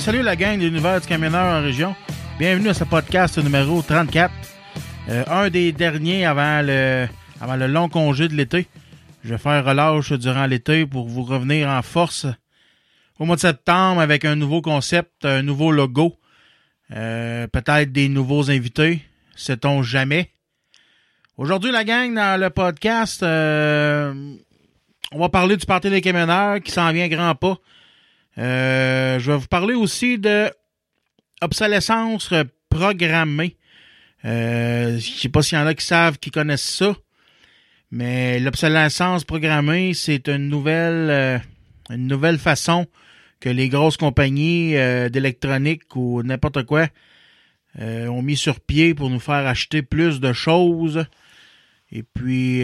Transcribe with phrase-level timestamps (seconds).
[0.00, 1.94] Salut la gang de l'univers du camionneur en région.
[2.38, 4.32] Bienvenue à ce podcast numéro 34.
[5.08, 7.06] Euh, un des derniers avant le,
[7.40, 8.66] avant le long congé de l'été.
[9.22, 12.26] Je vais faire relâche durant l'été pour vous revenir en force
[13.20, 16.18] au mois de septembre avec un nouveau concept, un nouveau logo,
[16.90, 19.00] euh, peut-être des nouveaux invités,
[19.36, 20.30] sait-on jamais.
[21.36, 24.34] Aujourd'hui, la gang, dans le podcast, euh,
[25.12, 27.58] on va parler du Parti des camionneurs qui s'en vient grand pas.
[28.38, 30.50] Euh, je vais vous parler aussi de
[31.40, 32.32] obsolescence
[32.68, 33.56] programmée.
[34.24, 36.96] Euh, je sais pas s'il y en a qui savent, qui connaissent ça,
[37.90, 41.38] mais l'obsolescence programmée, c'est une nouvelle, euh,
[41.90, 42.86] une nouvelle façon
[43.40, 46.88] que les grosses compagnies euh, d'électronique ou n'importe quoi
[47.76, 51.06] ont mis sur pied pour nous faire acheter plus de choses.
[51.90, 52.62] Et puis,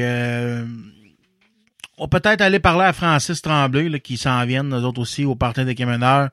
[2.04, 5.34] va peut-être aller parler à Francis Tremblay, là, qui s'en viennent, nous autres aussi, au
[5.34, 6.30] Parti des camionneurs.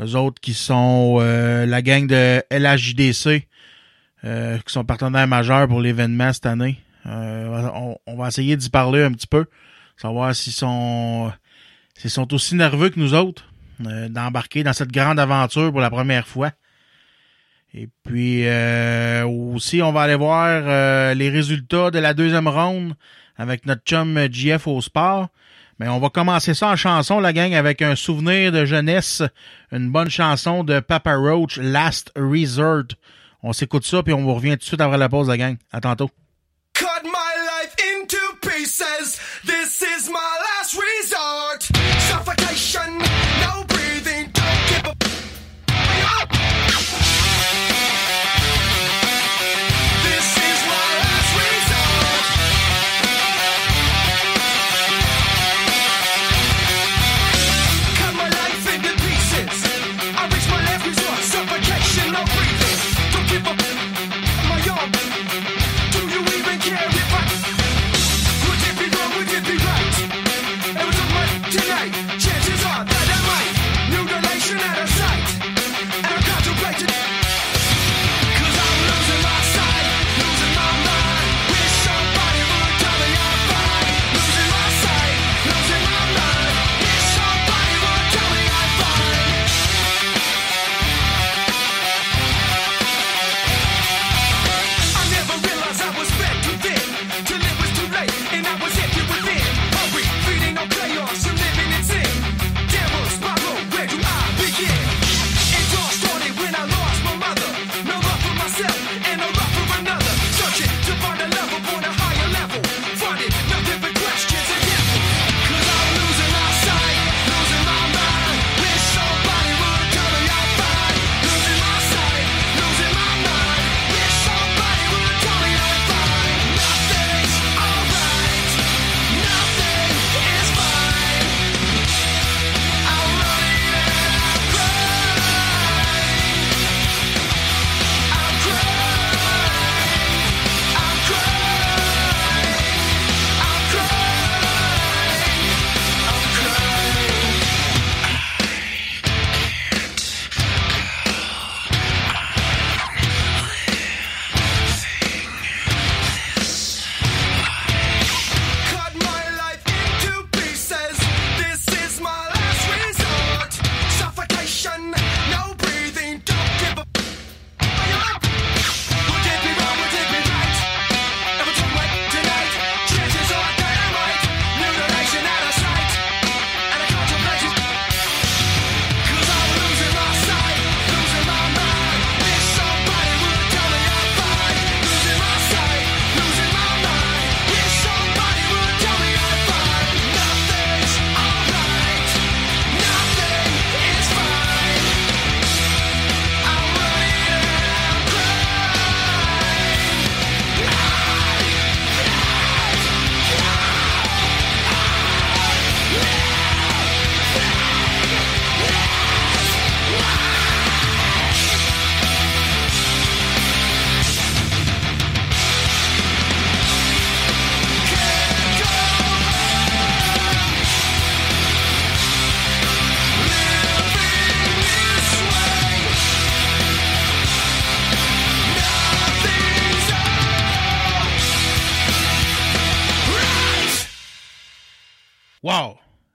[0.00, 3.46] Eux autres qui sont euh, la gang de LHJDC,
[4.24, 6.80] euh, qui sont partenaires majeurs pour l'événement cette année.
[7.06, 9.46] Euh, on, on va essayer d'y parler un petit peu,
[9.96, 11.32] savoir s'ils sont,
[11.96, 13.44] s'ils sont aussi nerveux que nous autres
[13.86, 16.50] euh, d'embarquer dans cette grande aventure pour la première fois.
[17.72, 22.94] Et puis euh, aussi, on va aller voir euh, les résultats de la deuxième ronde
[23.40, 25.28] avec notre chum GF au sport.
[25.78, 29.22] Mais on va commencer ça en chanson, la gang, avec un souvenir de jeunesse,
[29.72, 32.88] une bonne chanson de Papa Roach, Last Resort.
[33.42, 35.56] On s'écoute ça, puis on vous revient tout de suite après la pause, la gang.
[35.72, 36.10] À tantôt.
[36.74, 39.18] Cut my life into pieces.
[39.46, 41.49] This is my last resort.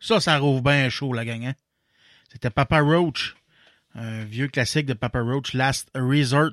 [0.05, 1.55] Ça, ça rouvre bien chaud, la gang, hein?
[2.31, 3.33] C'était Papa Roach.
[3.95, 6.51] Un vieux classique de Papa Roach, Last Resort.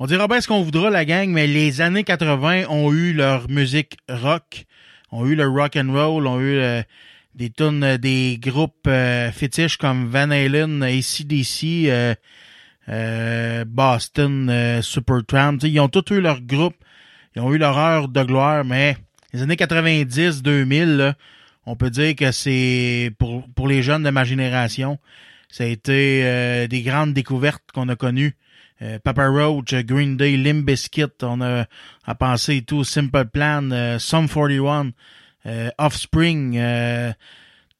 [0.00, 3.48] On dira bien ce qu'on voudra, la gang, mais les années 80 ont eu leur
[3.48, 4.64] musique rock,
[5.12, 6.82] ont eu le rock and roll, ont eu euh,
[7.36, 12.16] des tunes euh, des groupes euh, fétiches comme Van Halen, ACDC, euh,
[12.88, 15.58] euh, Boston, Supertramp.
[15.62, 16.74] Ils ont tous eu leur groupe,
[17.36, 18.96] ils ont eu leur heure de gloire, mais
[19.32, 21.14] les années 90-2000, là,
[21.66, 24.98] on peut dire que c'est pour, pour les jeunes de ma génération,
[25.48, 28.36] ça a été euh, des grandes découvertes qu'on a connues.
[28.80, 31.66] Euh, Papa Roach, Green Day, Limp Bizkit, on a
[32.04, 34.92] à penser et tout, Simple Plan, euh, Sum 41,
[35.46, 37.12] euh, Offspring, euh,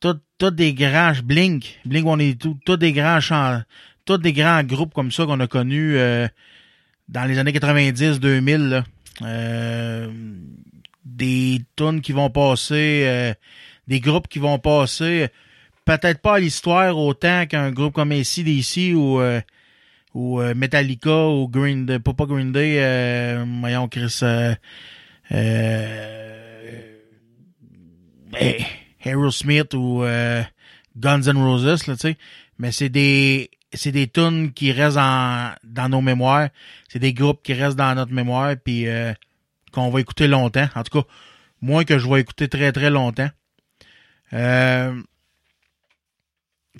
[0.00, 3.62] tout, tout des grands Blink, Blink on est tout, tous des grands chants,
[4.04, 5.96] tous des grands groupes comme ça qu'on a connus
[7.08, 8.68] dans les années 90-2000.
[8.68, 8.84] là.
[9.20, 10.10] Euh,
[11.04, 13.34] des tunes qui vont passer,
[13.92, 15.28] des groupes qui vont passer,
[15.84, 19.42] peut-être pas à l'histoire autant qu'un groupe comme ACDC ou euh,
[20.14, 24.54] ou euh, Metallica ou Green Day, Green Day, euh, voyons Chris, euh,
[25.32, 26.70] euh,
[28.40, 28.64] eh,
[29.04, 30.04] Aerosmith ou
[30.96, 32.16] Guns N' Roses, là, tu sais.
[32.58, 36.48] Mais c'est des c'est des tunes qui restent en, dans nos mémoires.
[36.88, 39.12] C'est des groupes qui restent dans notre mémoire puis euh,
[39.70, 40.68] qu'on va écouter longtemps.
[40.74, 41.06] En tout cas,
[41.60, 43.28] moi que je vais écouter très très longtemps.
[44.32, 45.00] Euh,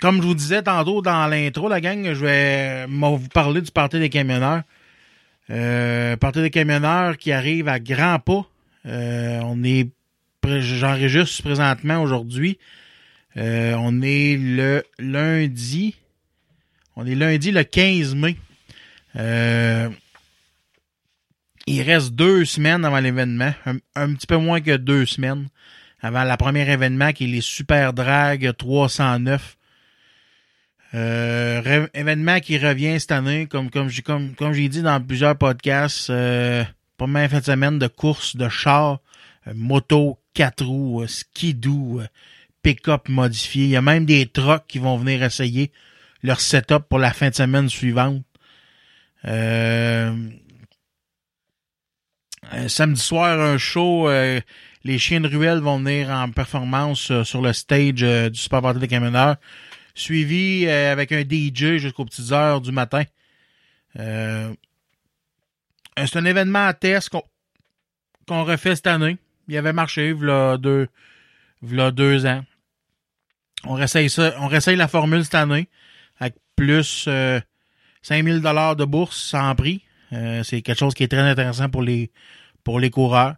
[0.00, 3.70] comme je vous disais tantôt dans l'intro, la gang, je vais m'en vous parler du
[3.70, 4.62] Parti des camionneurs.
[5.50, 8.46] Euh, Parti des camionneurs qui arrive à grands pas.
[8.86, 9.88] Euh, on est
[10.44, 12.58] j'enregistre présentement aujourd'hui.
[13.36, 15.96] Euh, on est le lundi.
[16.96, 18.36] On est lundi le 15 mai.
[19.16, 19.88] Euh,
[21.66, 23.52] il reste deux semaines avant l'événement.
[23.94, 25.48] Un petit peu moins que deux semaines
[26.02, 29.56] avant la première événement qui est les Super Drag 309.
[30.94, 35.38] Euh, événement qui revient cette année, comme comme j'ai comme comme j'ai dit dans plusieurs
[35.38, 36.64] podcasts, euh,
[36.98, 38.98] pas mal fin de semaine de courses de chars,
[39.46, 42.06] euh, moto, quatre roues, euh, skidoo, euh,
[42.62, 43.64] pick-up modifié.
[43.64, 45.72] Il y a même des trucks qui vont venir essayer
[46.22, 48.22] leur setup pour la fin de semaine suivante.
[52.68, 54.08] Samedi soir, un show.
[54.84, 58.62] Les chiens de ruelle vont venir en performance euh, sur le stage euh, du Super
[58.62, 59.36] Party des camionneurs
[59.94, 63.04] suivi euh, avec un DJ jusqu'aux petites heures du matin.
[63.98, 64.52] Euh,
[65.96, 67.22] c'est un événement à test qu'on
[68.26, 69.18] qu'on refait cette année.
[69.48, 70.88] Il avait marché v'là deux,
[71.60, 72.44] v'là deux ans.
[73.64, 75.68] On réessaye ça, on réessaye la formule cette année
[76.18, 77.40] avec plus euh,
[78.02, 79.82] 5000 dollars de bourse sans prix.
[80.12, 82.10] Euh, c'est quelque chose qui est très intéressant pour les
[82.64, 83.34] pour les coureurs.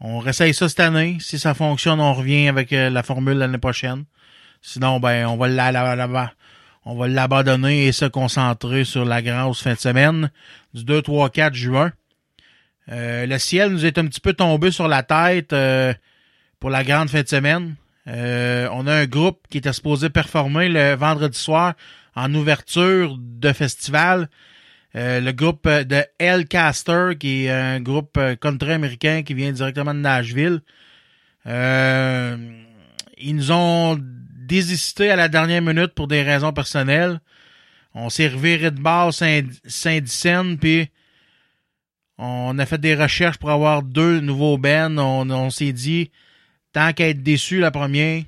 [0.00, 1.18] On réessaye ça cette année.
[1.20, 4.04] Si ça fonctionne, on revient avec euh, la formule l'année prochaine.
[4.60, 6.32] Sinon, ben, on va la- la- la-
[6.84, 10.30] on va l'abandonner et se concentrer sur la grosse fin de semaine
[10.74, 11.92] du 2, 3, 4 juin.
[12.90, 15.94] Euh, le ciel nous est un petit peu tombé sur la tête euh,
[16.60, 17.76] pour la grande fin de semaine.
[18.06, 21.72] Euh, on a un groupe qui était supposé performer le vendredi soir
[22.14, 24.28] en ouverture de festival.
[24.96, 29.50] Euh, le groupe euh, de Hellcaster, qui est un groupe euh, country américain qui vient
[29.50, 30.60] directement de Nashville.
[31.46, 32.36] Euh,
[33.18, 37.20] ils nous ont désisté à la dernière minute pour des raisons personnelles.
[37.94, 40.88] On s'est reviré de bord Saint- Saint-Dicenne, puis
[42.18, 44.96] on a fait des recherches pour avoir deux nouveaux bands.
[44.98, 46.12] On, on s'est dit,
[46.72, 48.22] tant qu'à être déçu la première,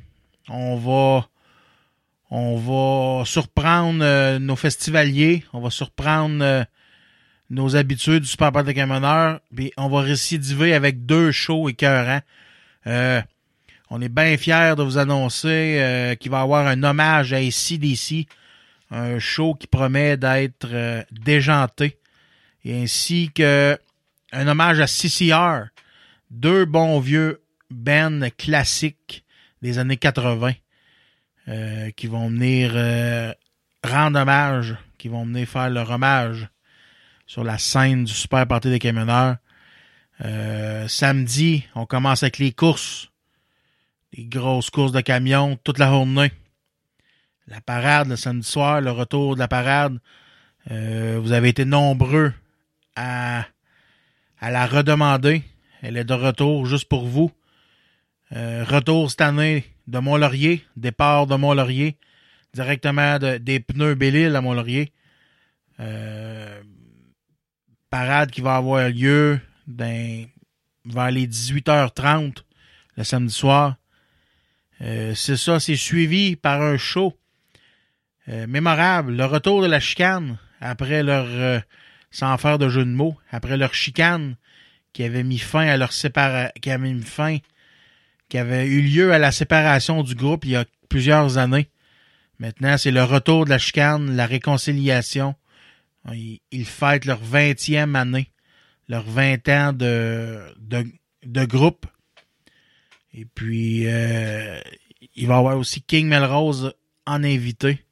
[0.48, 1.28] on va
[2.30, 6.64] on va surprendre euh, nos festivaliers, on va surprendre euh,
[7.50, 12.22] nos habitués du Super Party des camionneurs, puis on va récidiver avec deux shows écœurants.
[12.86, 13.22] Euh,
[13.90, 17.36] on est bien fiers de vous annoncer euh, qu'il va y avoir un hommage à
[17.36, 18.26] ACDC,
[18.90, 21.98] un show qui promet d'être déjanté,
[22.64, 23.78] et ainsi que
[24.32, 25.66] un hommage à CCR,
[26.30, 27.40] deux bons vieux
[27.70, 29.24] bands classiques
[29.62, 30.52] des années 80
[31.48, 33.32] euh, qui vont venir euh,
[33.84, 36.48] rendre hommage, qui vont venir faire leur hommage
[37.26, 39.36] sur la scène du Super Party des camionneurs.
[40.24, 43.10] Euh, samedi, on commence avec les courses.
[44.12, 46.32] Les grosses courses de camions toute la journée.
[47.46, 50.00] La parade le samedi soir, le retour de la parade.
[50.70, 52.32] Euh, vous avez été nombreux
[52.96, 53.44] à,
[54.40, 55.44] à la redemander.
[55.80, 57.30] Elle est de retour juste pour vous.
[58.32, 61.96] Retour cette année de Mont-Laurier, départ de Mont-Laurier,
[62.54, 64.92] directement de- des pneus Belle-Île à Mont-Laurier.
[65.80, 66.62] Euh,
[67.90, 72.44] parade qui va avoir lieu vers les 18h30
[72.96, 73.76] le samedi soir.
[74.80, 77.16] Euh, c'est ça, c'est suivi par un show
[78.28, 81.62] euh, mémorable, le retour de la chicane après leur,
[82.10, 84.36] sans faire de jeu de mots, après leur chicane
[84.92, 87.38] qui avait mis fin à leur séparation, qui avait mis fin,
[88.28, 91.68] qui avait eu lieu à la séparation du groupe il y a plusieurs années.
[92.38, 95.34] Maintenant, c'est le retour de la chicane, la réconciliation.
[96.12, 98.30] Ils, fêtent leur 20e année,
[98.88, 100.86] leur 20 ans de, de,
[101.24, 101.86] de groupe.
[103.12, 104.60] Et puis, euh,
[105.14, 106.74] il va y avoir aussi King Melrose
[107.06, 107.84] en invité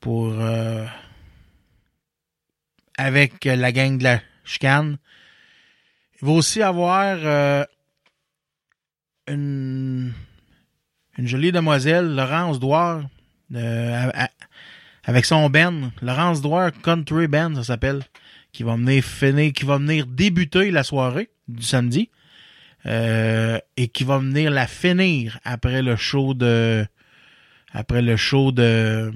[0.00, 0.84] pour euh,
[2.98, 4.98] avec la gang de la chicane.
[6.20, 7.64] Il va aussi avoir euh,
[9.28, 10.12] une,
[11.18, 13.02] jolie demoiselle, Laurence Douard,
[13.54, 14.10] euh,
[15.04, 18.02] avec son band, Laurence Douard Country Band, ça s'appelle,
[18.52, 22.10] qui va venir finir, qui va venir débuter la soirée du samedi.
[22.86, 26.86] euh, et qui va venir la finir après le show de
[27.72, 29.12] après le show de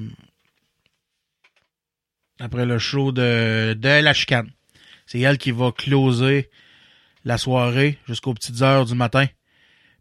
[2.41, 4.51] après le show de, de la chicane.
[5.07, 6.51] C'est elle qui va closer
[7.25, 9.27] la soirée jusqu'aux petites heures du matin.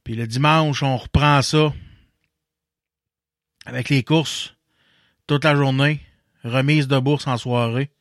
[0.09, 1.71] Puis le dimanche, on reprend ça
[3.67, 4.55] avec les courses
[5.27, 6.01] toute la journée,
[6.43, 7.91] remise de bourse en soirée.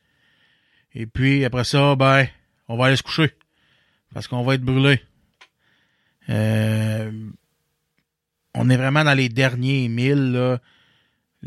[0.95, 2.27] Et puis après ça, ben,
[2.67, 3.33] on va aller se coucher
[4.15, 5.03] parce qu'on va être brûlé.
[6.31, 7.13] Euh,
[8.55, 10.33] on est vraiment dans les derniers milles.
[10.33, 10.61] Là.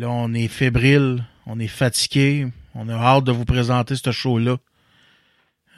[0.04, 2.48] on est fébrile, on est fatigué.
[2.76, 4.58] On a hâte de vous présenter ce show-là.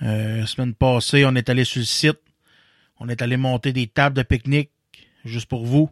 [0.01, 2.19] Euh, la semaine passée, on est allé sur le site.
[2.99, 4.72] On est allé monter des tables de pique-nique
[5.23, 5.89] juste pour vous.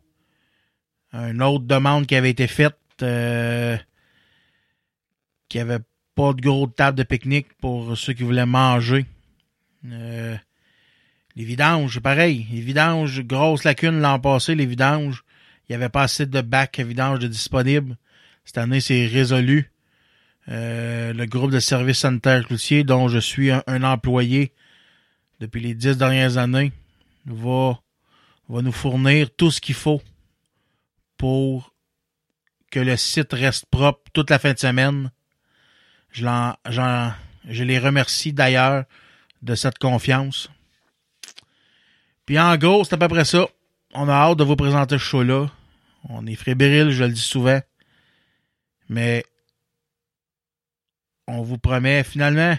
[1.13, 3.77] Une autre demande qui avait été faite, euh,
[5.49, 5.79] qui avait
[6.15, 9.05] pas de gros table de pique-nique pour ceux qui voulaient manger.
[9.91, 10.37] Euh,
[11.35, 12.47] les vidanges, pareil.
[12.51, 15.23] Les vidanges, grosse lacune l'an passé, les vidanges.
[15.67, 17.97] Il n'y avait pas assez de bacs à vidange de disponibles.
[18.45, 19.71] Cette année, c'est résolu.
[20.49, 24.53] Euh, le groupe de services sanitaires Cloutier, dont je suis un, un employé
[25.39, 26.71] depuis les dix dernières années,
[27.25, 27.79] va,
[28.51, 30.01] va nous fournir tout ce qu'il faut
[31.17, 31.73] pour
[32.69, 35.11] que le site reste propre toute la fin de semaine.
[36.11, 36.25] Je,
[37.63, 38.83] les remercie d'ailleurs
[39.41, 40.49] de cette confiance.
[42.25, 43.47] Puis en gros, c'est à peu près ça.
[43.93, 45.47] On a hâte de vous présenter ce show-là.
[46.09, 47.61] On est fébrile, je le dis souvent.
[48.89, 49.23] Mais
[51.27, 52.57] on vous promet, finalement,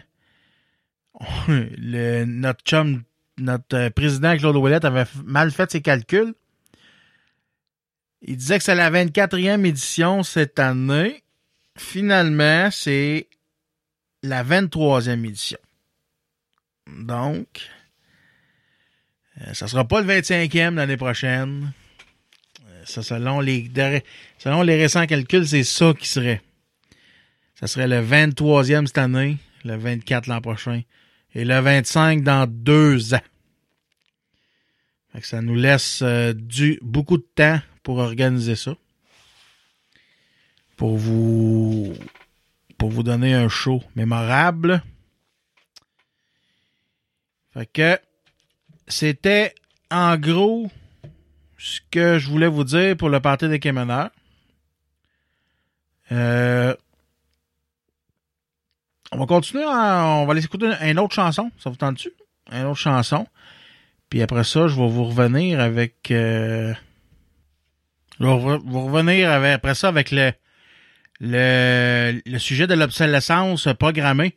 [1.48, 3.02] le, notre chum,
[3.42, 6.34] notre euh, président Claude Ouellette avait mal fait ses calculs.
[8.22, 11.22] Il disait que c'est la 24e édition cette année.
[11.76, 13.28] Finalement, c'est
[14.22, 15.58] la 23e édition.
[16.86, 17.68] Donc,
[19.40, 21.72] euh, ça sera pas le 25e l'année prochaine.
[22.68, 23.70] Euh, selon les,
[24.38, 26.42] selon les récents calculs, c'est ça qui serait.
[27.58, 30.82] Ça serait le 23e cette année, le 24 l'an prochain,
[31.34, 33.20] et le 25 dans deux ans.
[35.20, 38.74] Ça nous laisse euh, du, beaucoup de temps pour organiser ça.
[40.76, 41.92] Pour vous,
[42.78, 44.82] pour vous donner un show mémorable.
[47.52, 47.98] Fait que
[48.88, 49.54] c'était
[49.90, 50.70] en gros
[51.58, 54.10] ce que je voulais vous dire pour le party des Kémeneurs.
[56.10, 56.74] Euh,
[59.12, 61.52] on va continuer, en- on va aller écouter une autre chanson.
[61.62, 62.10] Ça vous tente-tu?
[62.50, 63.26] Une autre chanson.
[64.12, 66.10] Puis après ça, je vais vous revenir avec...
[66.10, 66.74] euh,
[68.20, 70.32] je vais vous revenir après ça avec le,
[71.18, 74.34] le, le sujet de l'obsolescence programmée.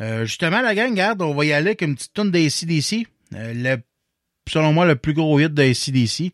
[0.00, 3.08] Euh, justement, la gang, regarde, on va y aller avec une petite tonne d'ACDC.
[3.34, 3.82] Euh, le,
[4.48, 6.32] selon moi, le plus gros hit d'ACDC.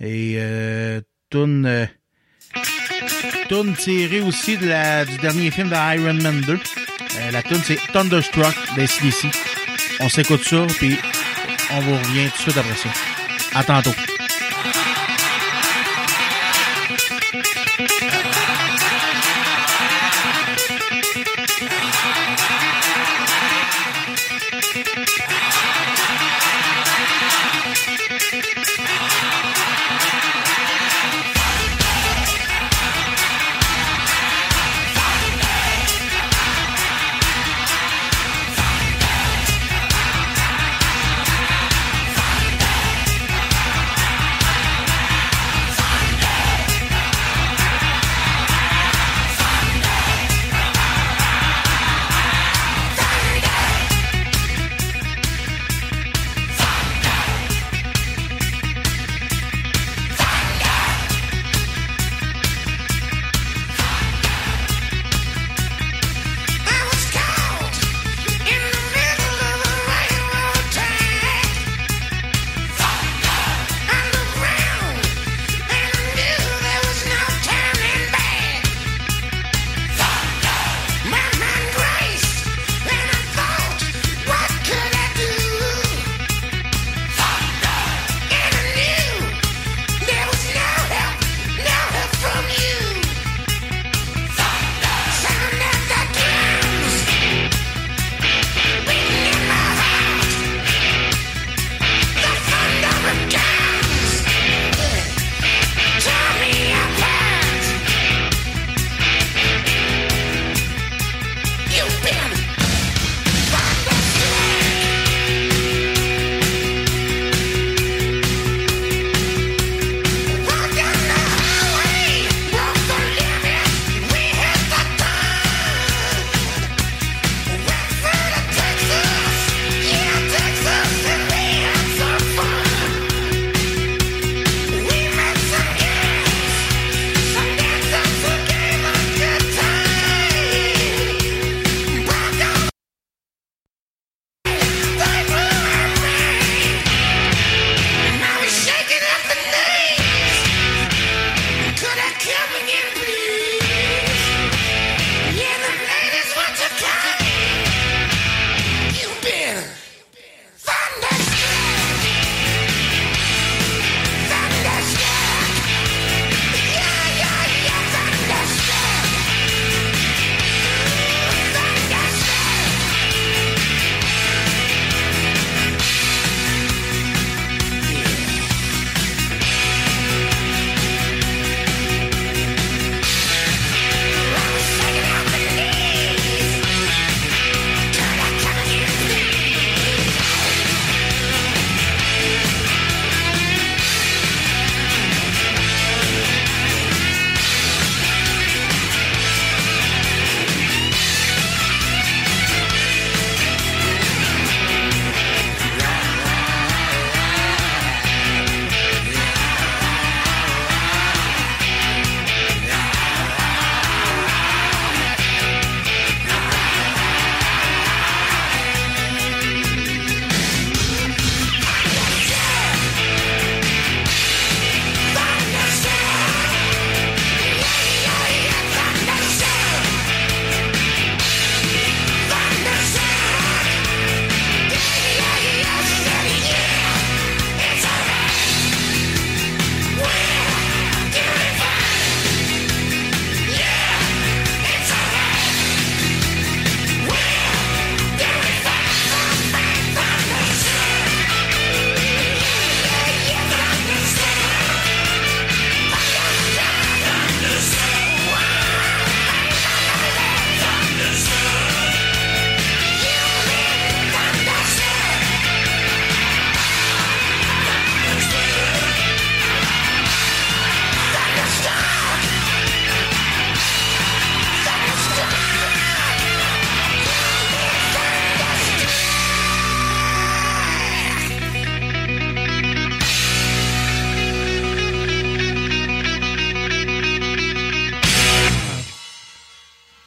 [0.00, 1.00] Et euh,
[1.30, 1.86] tune, euh,
[3.78, 6.54] tirée aussi de la, du dernier film de Iron Man 2.
[6.54, 9.28] Euh, la tune, c'est Thunderstruck d'ACDC.
[10.00, 10.96] On s'écoute ça, puis
[11.72, 12.88] on vous revient tout de suite après ça.
[13.54, 14.09] À tantôt.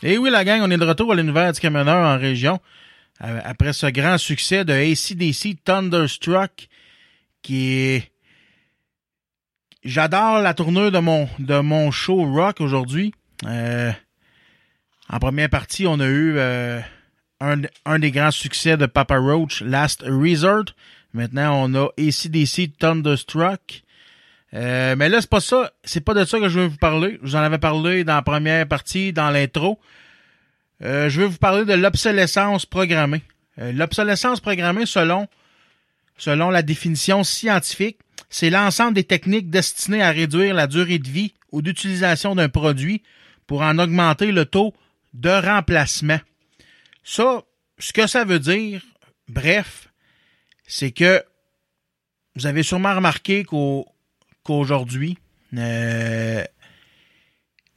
[0.05, 2.59] Et oui, la gang, on est de retour à l'univers du camionneur en région.
[3.23, 6.67] Euh, Après ce grand succès de ACDC Thunderstruck,
[7.41, 8.11] qui est...
[9.85, 13.13] J'adore la tournure de mon, de mon show rock aujourd'hui.
[13.45, 13.91] Euh,
[15.09, 16.79] en première partie, on a eu euh,
[17.39, 20.65] un, un des grands succès de Papa Roach, Last Resort.
[21.13, 23.83] Maintenant, on a ACDC Thunderstruck.
[24.53, 25.71] Euh, mais là, c'est pas ça.
[25.83, 27.17] C'est pas de ça que je veux vous parler.
[27.21, 29.79] Je vous en avais parlé dans la première partie, dans l'intro.
[30.83, 33.23] Euh, je veux vous parler de l'obsolescence programmée.
[33.59, 35.27] Euh, l'obsolescence programmée, selon,
[36.17, 37.97] selon la définition scientifique,
[38.29, 43.01] c'est l'ensemble des techniques destinées à réduire la durée de vie ou d'utilisation d'un produit
[43.47, 44.73] pour en augmenter le taux
[45.13, 46.19] de remplacement.
[47.03, 47.43] Ça,
[47.77, 48.81] ce que ça veut dire,
[49.27, 49.89] bref,
[50.65, 51.23] c'est que
[52.35, 53.92] vous avez sûrement remarqué qu'au
[54.43, 55.17] qu'aujourd'hui,
[55.57, 56.43] euh,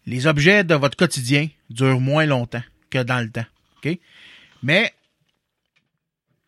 [0.06, 3.46] les objets de votre quotidien durent moins longtemps que dans le temps.
[4.62, 4.92] Mais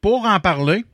[0.01, 0.85] pour en parler,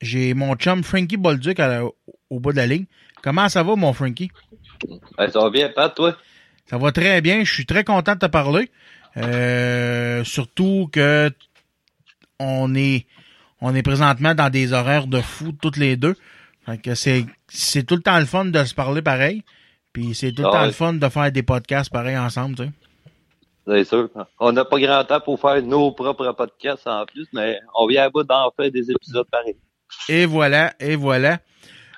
[0.00, 1.84] j'ai mon chum Frankie Bolduc à la-
[2.30, 2.84] au bout de la ligne.
[3.22, 4.30] Comment ça va, mon Frankie?
[5.16, 6.16] Ben, ça va bien, Pat, toi?
[6.66, 7.42] Ça va très bien.
[7.44, 8.70] Je suis très content de te parler.
[9.16, 11.30] Euh, surtout que
[12.38, 13.06] on est
[13.60, 16.16] on est présentement dans des horaires de fou toutes les deux.
[16.66, 19.42] Fait que c'est c'est tout le temps le fun de se parler pareil.
[19.92, 22.64] Puis c'est tout le Ah temps le fun de faire des podcasts pareil ensemble, tu
[22.64, 22.70] sais.
[23.66, 24.10] C'est sûr.
[24.40, 28.04] On n'a pas grand temps pour faire nos propres podcasts en plus, mais on vient
[28.04, 29.56] à bout d'en faire des épisodes pareils.
[30.08, 31.40] Et voilà, et voilà.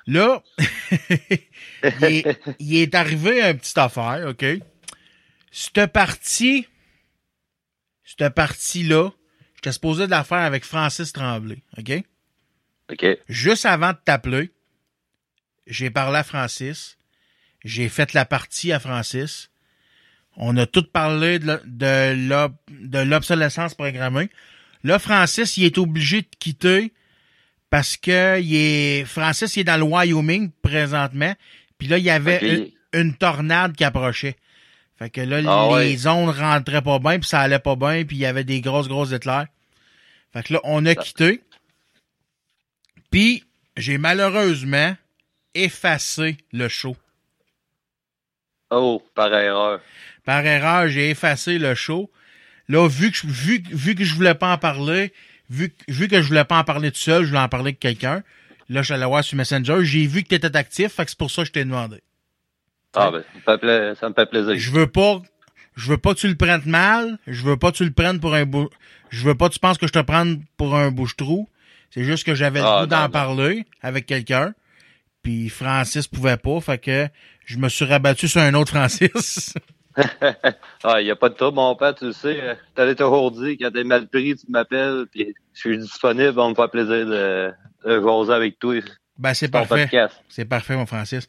[0.05, 0.41] Là,
[1.83, 4.45] il, est, il est arrivé un petit affaire, OK?
[5.51, 6.67] Cette partie,
[8.05, 9.09] cette partie-là,
[9.55, 12.03] j'étais supposé de la faire avec Francis Tremblay, OK?
[12.91, 13.05] OK.
[13.27, 14.51] Juste avant de t'appeler,
[15.67, 16.97] j'ai parlé à Francis.
[17.63, 19.49] J'ai fait la partie à Francis.
[20.35, 24.29] On a tout parlé de, l'o- de l'ob- de l'obsolescence programmée.
[24.83, 26.93] Là, Francis, il est obligé de quitter
[27.69, 31.33] parce que il est, Francis, il est dans le Wyoming présentement.
[31.77, 34.35] Puis là, il y avait une, une tornade qui approchait.
[34.97, 36.11] Fait que là, Ah les ouais.
[36.11, 38.87] ondes rentraient pas bien, puis ça allait pas bien, puis il y avait des grosses,
[38.87, 39.47] grosses éclairs.
[40.33, 41.41] Fait que là, on a quitté.
[43.11, 43.43] Puis,
[43.75, 44.95] j'ai malheureusement
[45.63, 46.95] effacé le show.
[48.69, 49.79] Oh, par erreur.
[50.25, 52.11] Par erreur, j'ai effacé le show.
[52.67, 55.13] Là, vu que, je- vu, vu que je voulais pas en parler,
[55.49, 57.69] vu, que- vu que je voulais pas en parler tout seul, je voulais en parler
[57.69, 58.23] avec quelqu'un.
[58.69, 59.77] Là, je suis allé voir sur Messenger.
[59.85, 62.01] J'ai vu que tu étais actif, fait que c'est pour ça que je t'ai demandé.
[62.93, 64.55] Ah, ben, ça me fait, pla- ça me fait plaisir.
[64.57, 65.21] Je veux pas,
[65.77, 67.17] je veux pas que tu le prennes mal.
[67.27, 68.69] Je veux pas que tu le prennes pour un bou,
[69.09, 71.47] je veux pas que tu penses que je te prenne pour un bouche-trou.
[71.91, 74.53] C'est juste que j'avais Ah, le goût d'en parler avec quelqu'un.
[75.27, 77.09] Puis Francis pouvait pas, fait que
[77.45, 79.53] je me suis rabattu sur un autre Francis.
[80.85, 82.39] ah, il a pas de trouble, mon père, tu le sais.
[82.41, 86.51] euh, T'allais toujours dire, quand t'es mal pris, tu m'appelles, puis je suis disponible, on
[86.51, 87.51] me fait plaisir de,
[87.83, 88.79] de jaser avec toi.
[89.17, 89.89] ben, c'est parfait.
[90.29, 91.27] C'est parfait, mon Francis.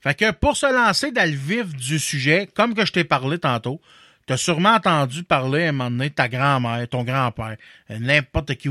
[0.00, 3.40] Fait que pour se lancer dans le vif du sujet, comme que je t'ai parlé
[3.40, 3.80] tantôt,
[4.26, 7.56] t'as sûrement entendu parler à un moment donné de ta grand-mère, ton grand-père,
[7.90, 8.68] euh, n'importe qui,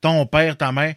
[0.00, 0.94] ton père, ta mère.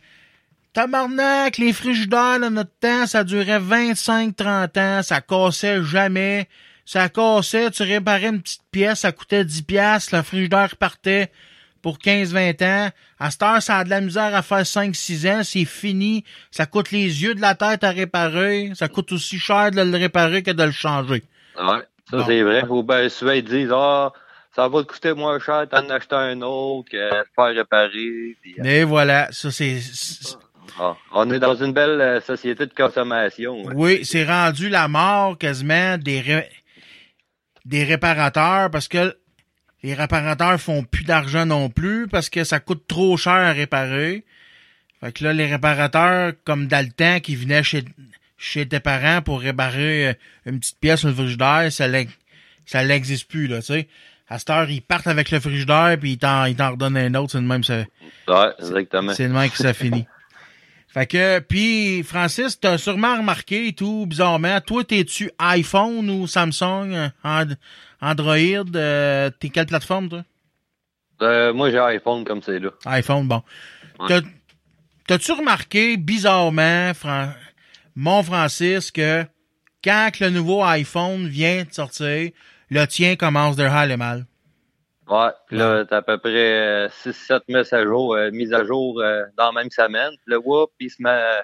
[0.76, 6.50] Tabarnak, les frigidaires de notre temps, ça durait 25-30 ans, ça cassait jamais.
[6.84, 11.32] Ça cassait, tu réparais une petite pièce, ça coûtait 10 piastres, le frigidaire repartait
[11.82, 12.90] pour 15-20 ans.
[13.18, 16.26] À cette heure, ça a de la misère à faire 5-6 ans, c'est fini.
[16.52, 18.72] Ça coûte les yeux de la tête à réparer.
[18.76, 21.24] Ça coûte aussi cher de le réparer que de le changer.
[21.58, 22.66] Ouais, ça c'est vrai.
[22.68, 24.12] Ou ben souvent ils disent Ah,
[24.54, 28.36] ça va te coûter moins cher d'en acheter un autre que de faire réparer.
[28.42, 29.80] Puis, euh, Et voilà, ça c'est...
[30.80, 33.64] ah, on est dans une belle euh, société de consommation.
[33.68, 33.74] hein.
[33.76, 36.50] Oui, c'est rendu la mort quasiment des, ré-
[37.66, 39.16] des réparateurs parce que
[39.84, 44.24] les réparateurs font plus d'argent non plus parce que ça coûte trop cher à réparer.
[45.02, 47.84] Fait que là, les réparateurs, comme dans le temps, qui venaient chez,
[48.38, 50.14] chez tes parents pour réparer euh,
[50.46, 53.88] une petite pièce sur le frigidaire, ça n'existe plus, là, tu sais.
[54.28, 57.14] À cette heure, ils partent avec le frigidaire puis ils t'en, ils t'en redonnent un
[57.14, 57.84] autre, c'est de même, ça,
[58.28, 59.14] Ouais, exactement.
[59.14, 60.08] c'est le même que ça finit.
[60.96, 66.94] Fait que, puis Francis, t'as sûrement remarqué et tout, bizarrement, toi, t'es-tu iPhone ou Samsung,
[66.94, 67.58] euh, And-
[68.00, 70.24] Android, euh, t'es quelle plateforme, toi?
[71.22, 72.70] Euh, moi j'ai iPhone comme c'est là.
[72.86, 73.44] iPhone, bon.
[74.00, 74.08] Ouais.
[74.08, 74.28] T'as-
[75.06, 77.34] T'as-tu remarqué, bizarrement, Fran-
[77.98, 79.26] mon Francis, que
[79.84, 82.32] quand le nouveau iPhone vient de sortir,
[82.70, 84.26] le tien commence de aller mal?
[85.08, 89.00] Ouais, puis là, t'as à peu près 6-7 mises à jour, euh, mises à jour
[89.02, 90.10] euh, dans la même semaine.
[90.26, 91.44] Puis là, whoop, il se met à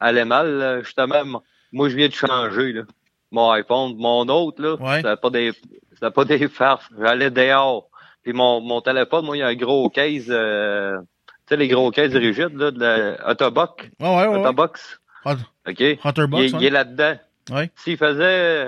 [0.00, 0.50] aller mal.
[0.58, 0.82] là.
[0.82, 1.40] Justement,
[1.72, 2.82] moi, je viens de changer là.
[3.30, 3.94] mon iPhone.
[3.96, 5.00] Mon autre, là, Ouais.
[5.02, 5.52] ça a pas des...
[5.92, 6.86] c'était pas des farces.
[7.00, 7.88] J'allais dehors.
[8.22, 11.68] Puis mon, mon téléphone, moi, il y a un gros case, euh, tu sais, les
[11.68, 13.84] gros cases rigides, là, de la Autobox.
[14.00, 14.26] Ouais, ouais.
[14.26, 15.00] Autobox.
[15.24, 15.32] Hot-
[15.66, 15.98] OK?
[16.40, 17.16] Il, est- il est là-dedans.
[17.50, 17.70] Ouais.
[17.76, 18.66] S'il faisait,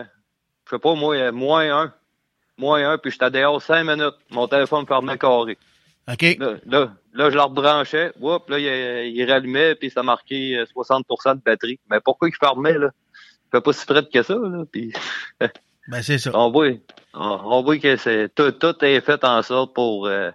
[0.64, 1.92] je sais pas, moi, euh, moins un,
[2.61, 5.59] moins un, puis j'étais dehors cinq minutes, mon téléphone fermait carré.
[6.11, 6.37] OK.
[6.38, 10.64] Là, là, là, je le rebranchais, whoop, là, il, il rallumait, puis ça marquait euh,
[10.77, 11.79] 60% de batterie.
[11.90, 12.90] Mais pourquoi il fermait, là?
[13.46, 14.92] Il fait pas si près que ça, là, puis
[15.88, 16.31] Ben, c'est ça.
[16.35, 16.68] on voit,
[17.14, 20.31] on, on voit que c'est, tout, tout est fait en sorte pour, euh,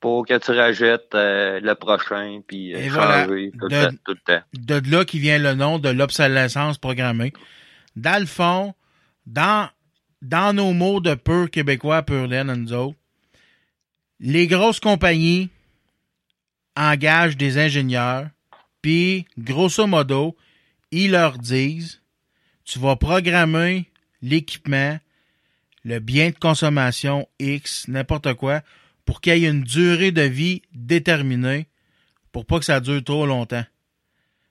[0.00, 3.24] pour que tu rajettes euh, le prochain, puis euh, voilà.
[3.26, 4.42] tout, De- le temps, tout le temps.
[4.54, 7.32] de là qui vient le nom de l'obsolescence programmée.
[7.96, 8.74] Dans le fond,
[9.26, 9.68] dans,
[10.22, 12.66] dans nos mots de pur québécois, pur laine,
[14.20, 15.48] les grosses compagnies
[16.76, 18.28] engagent des ingénieurs,
[18.82, 20.36] puis grosso modo,
[20.90, 22.00] ils leur disent,
[22.64, 23.86] tu vas programmer
[24.22, 24.98] l'équipement,
[25.84, 28.62] le bien de consommation X, n'importe quoi,
[29.04, 31.66] pour qu'il y ait une durée de vie déterminée,
[32.32, 33.64] pour pas que ça dure trop longtemps.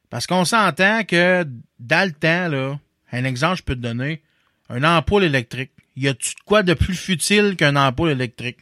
[0.09, 1.45] Parce qu'on s'entend que
[1.79, 2.79] dans le temps, là,
[3.11, 4.21] un exemple, je peux te donner,
[4.69, 5.71] un ampoule électrique.
[5.95, 8.57] Y a-tu de quoi de plus futile qu'un ampoule électrique?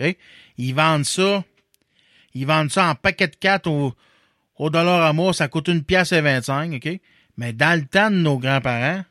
[0.00, 0.16] OK?
[0.56, 1.44] Ils vendent ça,
[2.34, 3.94] ils vendent ça en paquet de 4 au,
[4.56, 7.00] au dollar à mois, ça coûte une pièce et 25, OK?
[7.36, 9.04] Mais dans le temps de nos grands-parents,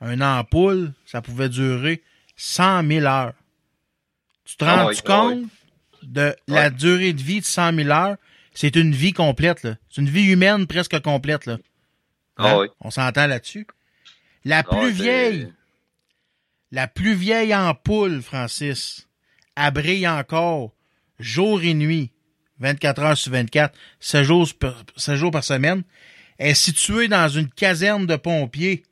[0.00, 2.02] un ampoule, ça pouvait durer
[2.36, 3.34] 100 000 heures.
[4.44, 5.44] Tu te Ah rends oui, -tu ah compte
[6.02, 8.16] de la durée de vie de 100 000 heures?
[8.54, 9.76] C'est une vie complète, là.
[9.88, 11.58] C'est une vie humaine presque complète, là.
[12.36, 12.58] Ah Hein?
[12.58, 12.66] oui.
[12.80, 13.66] On s'entend là-dessus?
[14.44, 15.52] La plus vieille,
[16.72, 19.06] la plus vieille ampoule, Francis,
[19.56, 20.72] elle brille encore
[21.18, 22.10] jour et nuit,
[22.58, 25.82] 24 heures sur 24, 7 jours, par- 7 jours par semaine,
[26.38, 28.82] est située dans une caserne de pompiers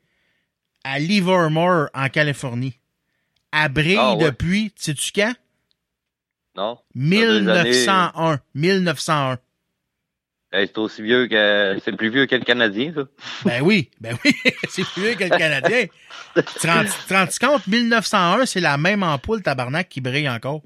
[0.83, 2.77] à Livermore, en Californie.
[3.51, 4.23] Elle brille Ah ouais.
[4.25, 5.33] depuis, sais-tu quand?
[6.55, 6.79] Non?
[6.95, 8.39] des années- 1901.
[8.55, 9.37] 1901.
[10.53, 13.03] C'est aussi vieux que, c'est plus vieux que le Canadien, ça.
[13.45, 14.33] Ben oui, ben oui,
[14.69, 15.85] c'est plus vieux que le Canadien.
[16.35, 20.61] Tu rends- compte, 1901, c'est la même ampoule tabarnak qui brille encore.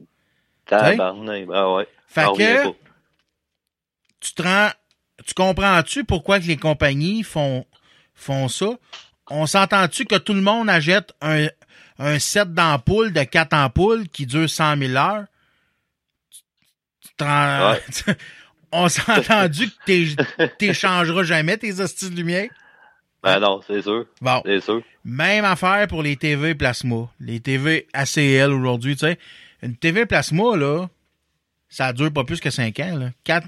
[0.66, 1.88] Tabarnak, ben ouais.
[2.08, 2.74] Fait que-.
[4.20, 4.70] Tu te rends,
[5.24, 7.66] tu comprends-tu pourquoi que les compagnies font,
[8.16, 8.72] font ça?
[9.30, 11.48] On s'entend-tu que tout le monde achète un,
[12.00, 15.26] un set d'ampoules de quatre ampoules qui dure 100 000 heures?
[17.02, 17.76] Tu te rends-
[18.78, 22.50] On s'est entendu que t'é- t'échangeras jamais tes hosties de lumière?
[23.24, 24.06] Ben non, c'est sûr.
[24.22, 24.42] Bon.
[24.46, 24.82] C'est sûr.
[25.04, 27.10] Même affaire pour les TV plasma.
[27.20, 29.18] Les TV ACL aujourd'hui, tu sais.
[29.64, 30.88] Une TV plasma, là,
[31.70, 33.10] ça dure pas plus que 5 ans, là.
[33.24, 33.48] 4,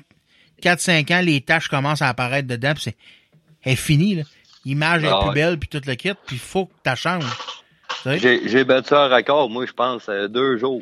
[0.64, 2.98] 4-5 ans, les taches commencent à apparaître dedans, puis c'est,
[3.64, 4.24] elle est finie, là.
[4.66, 5.36] L'image est Ah plus ouais.
[5.36, 7.26] belle, puis tout le kit, puis faut que tu changes.
[8.04, 8.20] Tu?
[8.50, 10.82] J'ai, battu un record, moi, je pense, euh, deux jours.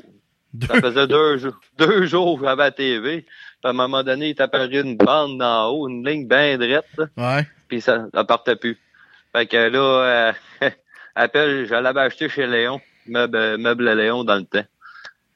[0.67, 3.25] Ça faisait deux jours, deux jours que j'avais la TV.
[3.65, 6.86] Puis à un moment donné, il t'apparaît une bande d'en haut, une ligne bien droite,
[7.17, 7.47] Ouais.
[7.67, 8.78] puis ça, ça partait plus.
[9.36, 10.69] Fait que là, euh,
[11.15, 14.65] appelle, je l'avais acheté chez Léon, meuble, meuble Léon dans le temps.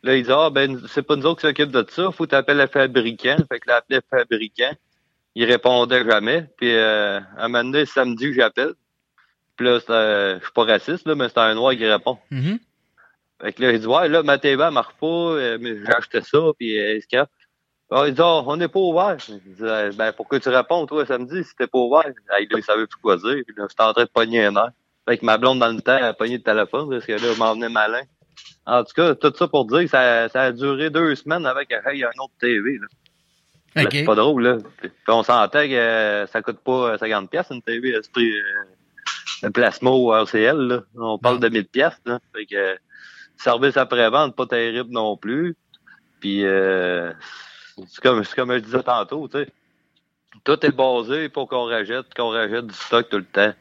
[0.03, 2.59] Là, il dit, ah, ben, c'est pas nous autres qui s'occupent de ça, faut t'appeler
[2.59, 3.37] le fabricant.
[3.51, 4.75] Fait que l'appelé le fabricant.
[5.33, 6.45] Il répondait jamais.
[6.57, 8.73] Puis, euh, un moment donné, samedi, j'appelle.
[9.55, 12.19] Puis là, euh, je suis pas raciste, là, mais c'est un noir qui répond.
[12.29, 12.59] Mhm.
[13.41, 15.91] Fait que là, il dit, ouais, là, ma TV, elle marche pas, euh, mais j'ai
[15.95, 16.99] acheté ça, puis euh,
[17.91, 19.17] Ah, il dit, Ah, on n'est pas ouvert.
[19.19, 22.03] Je dis, Euh, ben, pourquoi tu réponds, toi, samedi, si t'es pas ouvert?
[22.29, 24.55] Ah, là, il savait plus quoi dire, puis là, j'étais en train de pogner un
[24.55, 24.69] air.
[25.07, 27.19] Fait que ma blonde, dans le temps, elle a pogné le téléphone, parce que là,
[27.31, 28.01] elle m'en venait malin.
[28.65, 31.71] En tout cas, tout ça pour dire que ça, ça a duré deux semaines avec
[31.71, 32.87] hey, il y a un autre TV, là.
[33.75, 33.89] Là, OK.
[33.91, 34.57] C'est pas drôle, là.
[34.81, 38.09] Puis on s'entend que euh, ça coûte pas euh, 50 pièces une TV, à ce
[38.11, 38.31] prix,
[39.43, 40.83] euh, plasma ou RCL, là.
[40.95, 41.41] On parle Non.
[41.41, 42.19] de 1000 pièces, là.
[42.35, 42.75] Fait que, euh,
[43.37, 45.55] service après-vente, pas terrible non plus.
[46.19, 47.11] Puis, euh,
[47.87, 49.47] c'est comme, comme je disais tantôt, tu sais.
[50.43, 53.53] Tout est basé pour qu'on rachète, qu'on du stock tout le temps.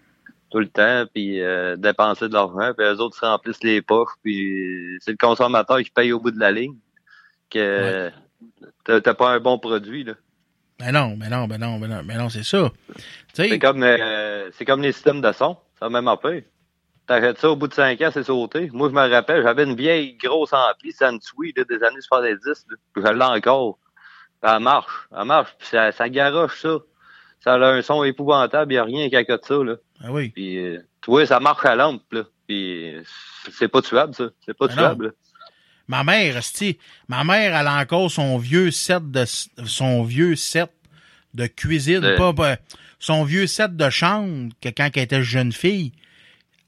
[0.51, 4.15] Tout le temps, puis euh, dépenser de l'argent, puis les autres se remplissent les poches,
[4.23, 6.75] puis c'est le consommateur qui paye au bout de la ligne.
[7.51, 8.11] Que
[8.85, 10.15] t'as t'as pas un bon produit, là.
[10.79, 12.71] Ben non, ben non, ben non, ben non, ben non, c'est ça.
[13.35, 16.43] C'est comme euh, c'est comme les systèmes de son, c'est la même affaire.
[17.07, 18.69] T'arrêtes ça au bout de 5 ans, c'est sauté.
[18.73, 22.77] Moi, je me rappelle, j'avais une vieille grosse ampli Sansui là, des années 70, là,
[22.93, 23.79] puis je l'ai encore.
[24.43, 26.79] Elle marche, elle marche, puis ça, ça garoche ça.
[27.43, 29.55] Ça a un son épouvantable, il n'y a rien qui accote ça.
[29.63, 29.77] Là.
[30.03, 30.29] ah oui.
[30.31, 32.03] Puis, euh, tu vois, ça marche à lampe.
[32.13, 32.23] Là.
[32.47, 33.03] Puis, euh,
[33.53, 34.29] c'est pas tuable, ça.
[34.45, 35.15] C'est pas Ben tuable.
[35.87, 39.25] Ma mère, esti, ma mère, elle a encore son vieux set de
[39.65, 40.71] son vieux set
[41.35, 42.57] de cuisine, De- pas, pas-
[42.99, 45.93] son vieux set de chambre que quand elle était jeune fille,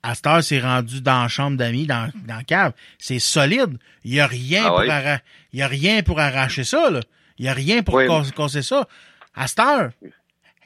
[0.03, 2.73] À cette heure, c'est rendu dans la chambre d'amis, dans, dans la cave.
[2.99, 3.77] C'est solide.
[4.03, 4.89] Il y a rien Ah pour ouais?
[4.89, 5.21] arra-
[5.53, 7.01] il y a rien pour arracher ça, là.
[7.41, 8.07] Il y a rien pour Oui.
[8.07, 8.87] cas- casser ça.
[9.35, 9.91] À cette heure,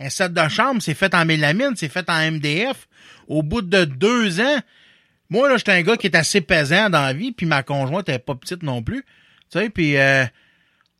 [0.01, 2.89] un set de chambre, c'est fait en mélamine, c'est fait en MDF.
[3.29, 4.59] Au bout de deux ans,
[5.31, 8.09] moi, là, j'étais un gars qui est assez pesant dans la vie, puis ma conjointe
[8.09, 9.05] est pas petite non plus.
[9.53, 10.25] Tu sais, puis euh,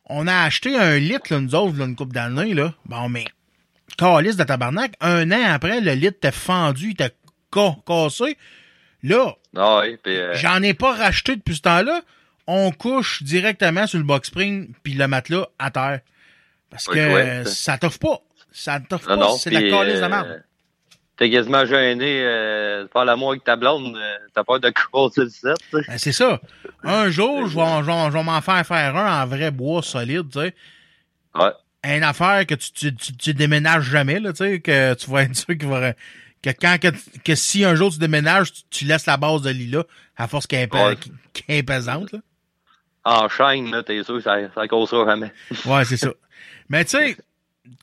[0.05, 2.73] on a acheté un litre, là, nous autres, là, une couple d'années, là.
[2.85, 3.25] Bon, mais,
[3.97, 7.13] calice de tabarnak, un an après, le litre était fendu, il était
[7.53, 8.37] ca- cassé.
[9.03, 12.01] Là, Ah oui, euh, j'en ai pas racheté depuis ce temps-là.
[12.47, 16.01] On couche directement sur le box spring puis le matelas à terre.
[16.69, 17.77] Parce que Ouais, ouais, ça.
[17.77, 18.21] t'offre pas.
[18.51, 19.29] Ça t'offre pas.
[19.37, 20.43] C'est la calice de euh, merde.
[21.17, 23.95] T'es quasiment gêné euh, de faire l'amour avec ta blonde.
[23.95, 25.55] euh, T'as peur de crosser le set.
[25.71, 26.39] Ben, c'est ça.
[26.83, 30.53] Un jour, je vais, m'en faire faire un en vrai bois solide, tu sais.
[31.35, 31.51] Ouais.
[31.85, 35.23] Une affaire que tu, tu, tu, tu déménages jamais, là, tu sais, que tu vas
[35.23, 35.93] être sûr qu'il va,
[36.41, 36.87] que quand, que,
[37.23, 39.83] que si un jour tu déménages, tu, laisses la base de lit là,
[40.17, 40.95] à force qu'elle est, Ouais.
[41.33, 42.19] qu'elle est pesante, là.
[43.05, 45.31] En chaîne, là, t'es sûr que ça, ça causera jamais.
[45.65, 46.09] Ouais, c'est ça.
[46.69, 47.17] Mais tu sais,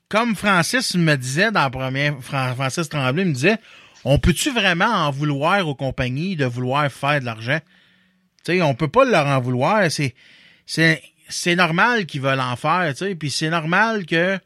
[0.09, 3.59] comme Francis me disait dans le premier, Fran- Francis Tremblay me disait,
[4.05, 7.61] on peut-tu vraiment en vouloir aux compagnies de vouloir faire de l'argent?
[8.45, 9.89] Tu sais, on peut pas leur en vouloir.
[9.93, 10.15] C'est,
[10.67, 13.15] c'est, c'est normal qu'ils veulent en faire, tu sais.
[13.15, 14.41] Puis c'est normal que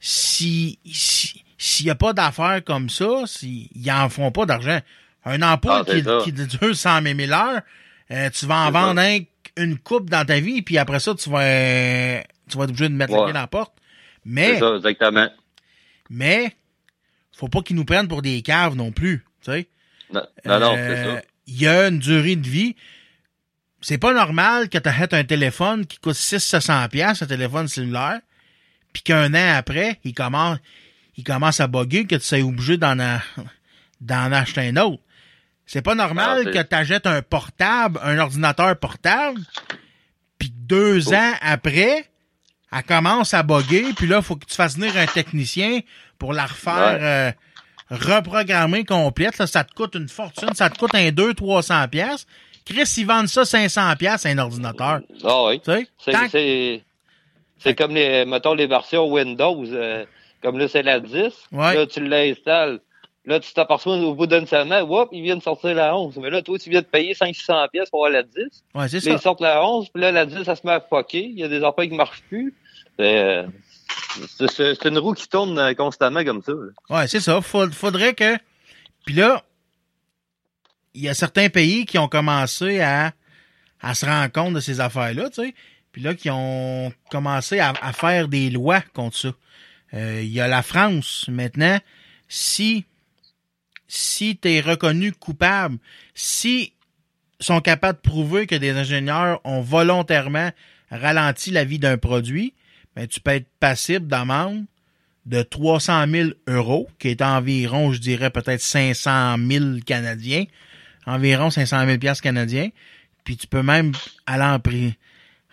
[0.00, 4.80] si, si, s'il y a pas d'affaires comme ça, si, ils en font pas d'argent.
[5.24, 7.60] Un emploi Ah, qui, qui dure 100 000 heures,
[8.10, 9.20] euh, tu vas en vendre un-
[9.56, 12.88] une coupe dans ta vie, puis après ça, tu vas, euh, tu vas être obligé
[12.88, 13.74] de mettre la clé dans la porte.
[14.24, 15.28] Mais, C'est ça, exactement.
[16.10, 16.54] mais,
[17.36, 19.68] faut pas qu'ils nous prennent pour des caves non plus, tu sais.
[20.12, 21.22] Non, non, non, Euh, c'est ça.
[21.46, 22.76] Il y a une durée de vie.
[23.80, 28.20] C'est pas normal que tu achètes un téléphone qui coûte 600 pièces un téléphone cellulaire,
[28.92, 30.58] puis qu'un an après, il commence,
[31.16, 32.96] il commence à bugger, que tu sois obligé d'en,
[34.00, 35.02] d'en acheter un autre.
[35.66, 39.40] C'est pas normal Ah, c'est- que tu achètes un portable, un ordinateur portable,
[40.38, 41.14] puis deux Oh.
[41.14, 42.04] ans après,
[42.72, 45.80] elle commence à bugger, puis là, il faut que tu fasses venir un technicien
[46.18, 47.32] pour la refaire euh,
[47.90, 49.38] reprogrammer complète.
[49.38, 52.26] Là, ça te coûte une fortune, ça te coûte un 200-300 pièces.
[52.64, 55.00] Chris, ils vendent ça 500 pièces un ordinateur.
[55.24, 55.60] Ah oui.
[55.60, 55.86] Tu sais?
[55.98, 56.82] C'est, Tant- c'est,
[57.58, 59.64] c'est comme les, mettons, les versions Windows.
[59.66, 60.04] euh,
[60.42, 61.32] comme là, c'est la 10.
[61.52, 61.74] Ouais.
[61.74, 62.78] Là, tu l'installes.
[63.24, 66.16] Là, tu t'aperçois au bout d'une semaine, whoop, ils viennent sortir la 11.
[66.16, 68.64] Mais là, toi, tu viens de payer 500 pièces pour avoir la 10.
[68.74, 69.10] Ouais, c'est Là, ça.
[69.12, 71.24] ils sortent la 11, puis là, la 10, ça se met à fucker.
[71.24, 72.52] Il y a des affaires qui marchent plus.
[72.98, 73.46] C'est, euh,
[74.48, 76.52] c'est, une roue qui tourne euh, constamment comme ça.
[76.52, 76.96] là.
[76.98, 77.40] Ouais, c'est ça.
[77.40, 78.36] Faudrait que.
[79.06, 79.42] Puis là,
[80.94, 83.12] il y a certains pays qui ont commencé à,
[83.80, 85.54] à se rendre compte de ces affaires-là, tu sais.
[85.92, 89.28] Puis là, qui ont commencé à, à faire des lois contre ça.
[89.94, 91.78] Euh, Il y a la France maintenant.
[92.28, 92.84] Si
[93.94, 95.76] si tu es reconnu coupable,
[96.14, 96.72] si
[97.40, 100.50] sont capables de prouver que des ingénieurs ont volontairement
[100.90, 102.54] ralenti la vie d'un produit,
[102.96, 104.64] ben, tu peux être passible d'amende
[105.26, 110.44] de 300 000 euros, qui est environ, je dirais, peut-être 500 000 Canadiens,
[111.04, 112.70] environ 500 000 piastres canadiens,
[113.24, 113.92] puis tu peux même
[114.24, 114.94] aller en, pri-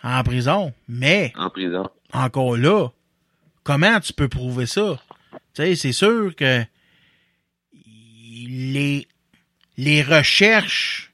[0.02, 0.72] en prison.
[0.88, 1.88] Mais, En prison.
[2.14, 2.88] encore là,
[3.64, 4.98] comment tu peux prouver ça?
[5.54, 6.64] Tu sais, c'est sûr que
[8.48, 9.08] les,
[9.76, 11.12] les recherches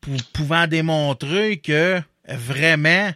[0.00, 3.12] pou- pouvant démontrer que vraiment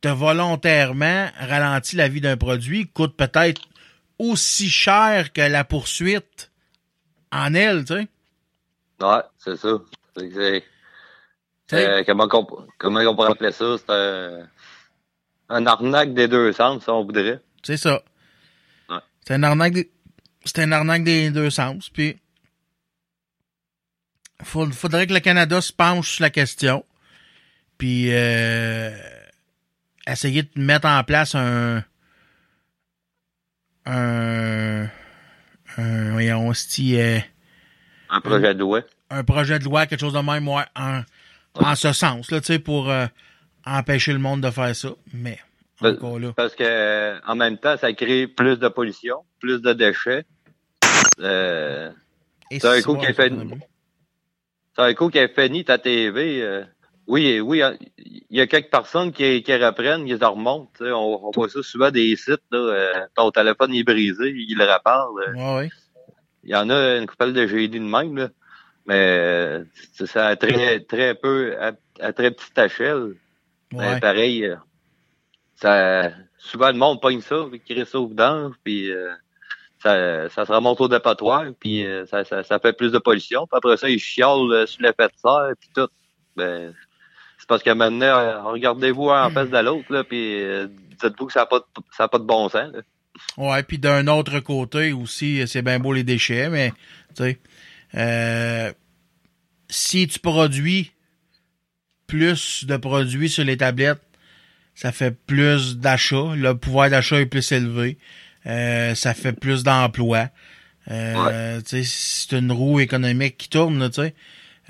[0.00, 3.62] t'as volontairement ralenti la vie d'un produit coûte peut-être
[4.18, 6.50] aussi cher que la poursuite
[7.32, 8.08] en elle, tu sais.
[9.00, 9.68] Ouais, c'est ça.
[10.16, 10.64] C'est,
[11.68, 12.46] Tu euh, comment, qu'on,
[12.78, 13.76] comment on pourrait appeler ça?
[13.78, 14.48] C'est un,
[15.50, 17.40] un arnaque des deux sens, si on voudrait.
[17.62, 18.02] C'est ça.
[18.88, 18.96] Ouais.
[19.26, 19.90] C'est un arnaque des,
[20.48, 21.90] c'est un arnaque des deux sens.
[21.90, 22.16] Puis,
[24.42, 26.84] faudrait que le Canada se penche sur la question.
[27.76, 28.90] Puis, euh,
[30.06, 31.84] essayer de mettre en place un,
[33.86, 34.88] un,
[35.76, 37.18] un, voyons, euh,
[38.10, 38.82] Un projet de loi.
[39.10, 41.02] un projet de loi, quelque chose de même, ouais, en,
[41.54, 43.06] en ce sens, là, tu sais, pour euh,
[43.64, 44.90] empêcher le monde de faire ça.
[45.12, 45.38] Mais,
[45.80, 46.32] encore là.
[46.36, 50.24] Parce que en même temps, ça crée plus de pollution, plus de déchets.
[51.20, 51.90] Euh,
[52.60, 53.30] c'est un coup qui a fait-
[54.76, 56.42] c'est un coup qui a fini ta TV.
[56.42, 56.64] euh,
[57.06, 60.70] oui, oui, hein, il y a quelques personnes qui, qui reprennent, ils les remontent.
[60.80, 64.56] On, on voit ça souvent des sites, là, euh, ton téléphone est brisé, ils
[65.18, 65.34] le.
[65.34, 65.68] Ouais, ouais.
[66.44, 68.28] Il y en a une couple de génies de même, là.
[68.86, 69.64] mais euh,
[69.94, 73.14] c'est ça à très, très peu, à, à très petite échelle.
[73.72, 74.56] Mais pareil, euh,
[75.56, 78.06] ça, souvent le monde pogne ça, puis crée ça au
[78.64, 79.10] puis euh,
[79.82, 83.46] ça, ça se remonte au dépotoir, puis euh, ça, ça, ça fait plus de pollution.
[83.46, 85.88] Puis après ça, ils chiolent euh, sur l'effet de serre, puis tout.
[86.36, 86.74] Ben,
[87.38, 90.42] c'est parce que maintenant, euh, regardez-vous en face de l'autre, là, puis
[91.02, 92.72] dites-vous que ça n'a pas, de- pas de bon sens.
[92.72, 92.80] Là.
[93.36, 96.72] Ouais, puis d'un autre côté aussi, c'est bien beau les déchets, mais
[97.16, 97.38] tu sais,
[97.94, 98.72] euh,
[99.68, 100.92] si tu produis
[102.06, 104.02] plus de produits sur les tablettes,
[104.74, 107.98] ça fait plus d'achats, le pouvoir d'achat est plus élevé,
[108.48, 110.28] euh, ça fait plus d'emplois.
[110.90, 114.14] Euh, tu sais, C'est une roue économique qui tourne, tu sais.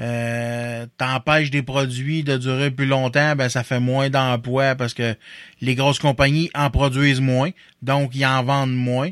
[0.00, 5.16] Euh, t'empêches des produits de durer plus longtemps, ben ça fait moins d'emplois parce que
[5.60, 7.50] les grosses compagnies en produisent moins,
[7.82, 9.10] donc ils en vendent moins.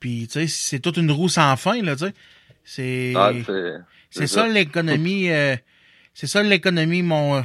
[0.00, 2.14] Puis tu sais, c'est toute une roue sans fin là, tu sais.
[2.64, 3.30] C'est Ah,
[4.10, 5.54] c'est ça l'économie euh,
[6.12, 7.44] c'est ça l'économie mon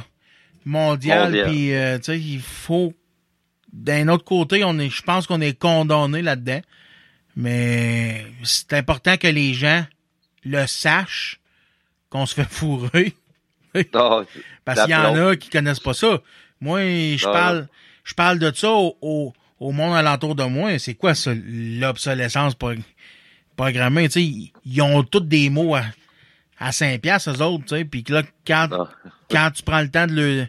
[0.64, 1.48] mondiale Mondiale.
[1.48, 2.94] puis euh, tu sais, il faut
[3.72, 6.60] d'un autre côté, on est je pense qu'on est condamné là-dedans.
[7.36, 9.84] Mais c'est important que les gens
[10.44, 11.40] le sachent
[12.10, 13.14] qu'on se fait fourrer.
[14.64, 16.20] Parce qu'il y en a qui connaissent pas ça.
[16.60, 16.80] Moi,
[17.16, 17.68] je parle,
[18.04, 20.78] je parle de ça au, au, au monde alentour de moi.
[20.78, 22.72] C'est quoi ça, l'obsolescence pro-
[23.56, 24.08] programmée?
[24.08, 25.84] Tu sais, ils- ont tous des mots à,
[26.58, 27.84] à 5 piastres, eux autres, tu sais.
[27.86, 28.68] Puis là, quand,
[29.30, 30.46] quand tu prends le temps de, le,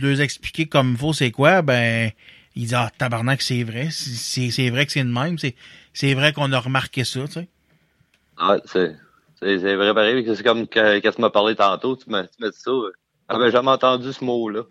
[0.00, 2.10] de leur expliquer comme il faut c'est quoi, ben,
[2.54, 3.88] ils disent, ah, tabarnak, c'est vrai.
[3.90, 5.38] C'est c'est vrai que c'est de même.
[5.38, 5.54] C'est
[5.92, 7.48] c'est vrai qu'on a remarqué ça, tu sais.
[8.36, 8.94] Ah, c'est,
[9.40, 10.24] c'est, c'est vrai pareil.
[10.34, 11.96] C'est comme que tu m'as parlé tantôt.
[11.96, 12.70] Tu m'as, tu m'as dit ça.
[12.70, 12.92] euh,
[13.30, 14.62] J'avais jamais entendu ce mot-là.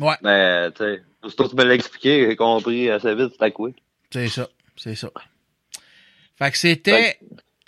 [0.00, 0.16] Ouais.
[0.22, 3.70] Mais, tu sais, aussitôt que tu me l'as expliqué, j'ai compris assez vite c'était quoi.
[4.10, 5.10] C'est ça, c'est ça.
[6.36, 7.18] Fait que c'était,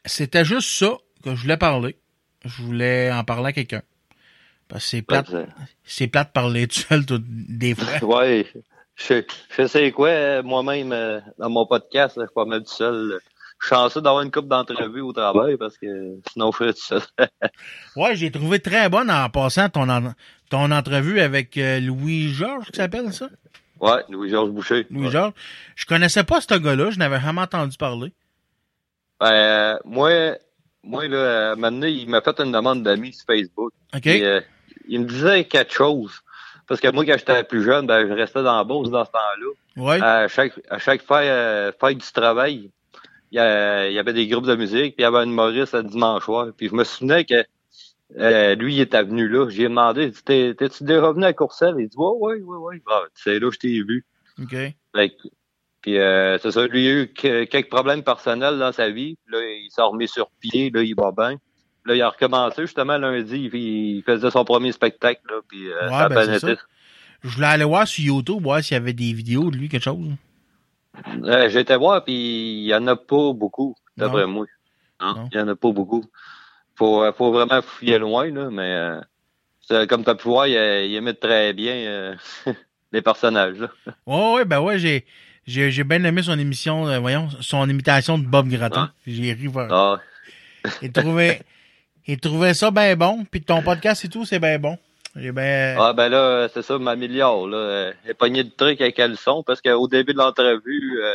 [0.04, 1.96] c'était juste ça que je voulais parler.
[2.44, 3.82] Je voulais en parler à quelqu'un.
[4.68, 5.46] Parce que c'est plate, Ouais,
[5.84, 8.18] c'est plate de parler tout seul tout- des fois.
[8.22, 8.46] Ouais,
[8.96, 9.22] je,
[9.56, 12.72] je sais quoi, euh, moi-même, euh, dans mon podcast, là, je suis pas mal tout
[12.72, 13.20] seul.
[13.58, 15.86] Je suis chanceux d'avoir une coupe d'entrevues au travail parce que
[16.30, 17.02] sinon je serais tout seul.
[17.96, 20.12] Ouais, j'ai trouvé très bonne en passant ton, en-
[20.50, 23.28] ton entrevue avec euh, Louis-Georges, qui s'appelle ça?
[23.80, 24.74] ouais, Louis-Georges Boucher.
[24.74, 24.86] Ouais.
[24.90, 25.32] Louis-Georges.
[25.74, 28.12] Je connaissais pas ce gars-là, je n'avais jamais entendu parler.
[29.20, 30.36] Ben, euh, moi,
[30.82, 33.72] moi, là, euh, maintenant, il m'a fait une demande d'amis sur Facebook.
[33.94, 34.06] OK?
[34.06, 34.40] Et, euh,
[34.88, 36.20] il me disait quelque chose.
[36.68, 39.10] Parce que moi, quand j'étais plus jeune, ben, je restais dans la Beauce dans ce
[39.10, 39.46] temps-là.
[39.84, 40.00] ouais.
[40.02, 42.70] À chaque, à chaque fête, euh, fête du travail,
[43.30, 45.26] il y, a- il y avait des groupes de musique, puis il y avait un
[45.26, 46.48] humoriste le dimanche soir.
[46.56, 47.44] Puis je me souvenais que
[48.18, 49.48] euh, lui, il était venu là.
[49.48, 51.74] J'ai demandé, il dit, T'es- t'es-tu déjà revenu à Courcelles?
[51.78, 52.82] Il dit, ouais, ouais, ouais, ouais.
[53.14, 54.04] C'est là que je t'ai vu.
[54.40, 54.50] OK.
[54.94, 55.16] Fait
[55.82, 59.16] puis euh, c'est ça, lui, il a eu que- quelques problèmes personnels dans sa vie.
[59.28, 61.36] Là, il s'est remis sur pied, là, il va bien.
[61.86, 66.08] Là, il a recommencé justement lundi, il faisait son premier spectacle, là, puis euh, Ouais,
[66.08, 66.48] ben, ça.
[67.22, 69.84] Je voulais aller voir sur YouTube, voir s'il y avait des vidéos de lui, quelque
[69.84, 70.10] chose.
[71.24, 72.12] Euh, J'ai été voir, puis
[72.62, 74.46] il y en a pas beaucoup, d'après moi.
[75.00, 75.28] Non.
[75.32, 76.04] Il y en a pas beaucoup.
[76.74, 79.00] Faut, euh, faut vraiment fouiller loin, là, mais
[79.70, 82.16] euh, comme tu as pu voir, il, il imite très bien
[82.92, 83.58] les personnages.
[83.58, 83.68] Là.
[84.06, 88.88] Ouais, ouais, ben ouais, j'ai, bien aimé son émission, voyons, son imitation de Bob Gratton.
[89.06, 89.50] J'ai ri.
[89.70, 90.00] Ah,
[90.82, 91.42] Il trouvait,
[92.06, 94.78] il trouvait ça bien bon, puis ton podcast et tout, c'est bien bon.
[95.16, 97.48] J'ai ben, Ah ben là, c'est ça, m'améliore.
[97.48, 97.56] Là.
[97.56, 101.12] Euh, Elle pogné de trucs avec le son parce qu'au début de l'entrevue, euh,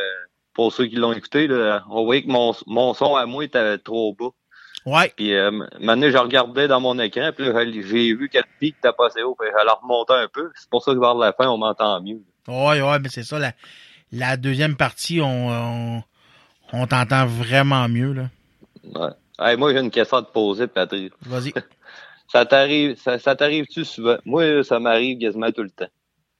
[0.53, 3.77] pour ceux qui l'ont écouté, là, on voyait que mon, mon son à moi était
[3.77, 4.29] trop bas.
[4.87, 8.43] ouais, Puis euh, maintenant, je regardais dans mon écran, puis là, j'ai vu que le
[8.59, 10.49] pic était passé haut, puis je la remonté un peu.
[10.55, 12.21] C'est pour ça que vers la fin, on m'entend mieux.
[12.47, 13.53] ouais, ouais, mais c'est ça, la,
[14.11, 16.03] la deuxième partie, on, on,
[16.73, 18.23] on t'entend vraiment mieux, là.
[18.83, 19.11] Ouais.
[19.41, 21.13] Hey, moi, j'ai une question à te poser, Patrick.
[21.21, 21.53] Vas-y.
[22.31, 24.15] Ça t'arrive, ça, ça t'arrive-tu souvent?
[24.23, 25.89] Moi, ça m'arrive quasiment tout le temps.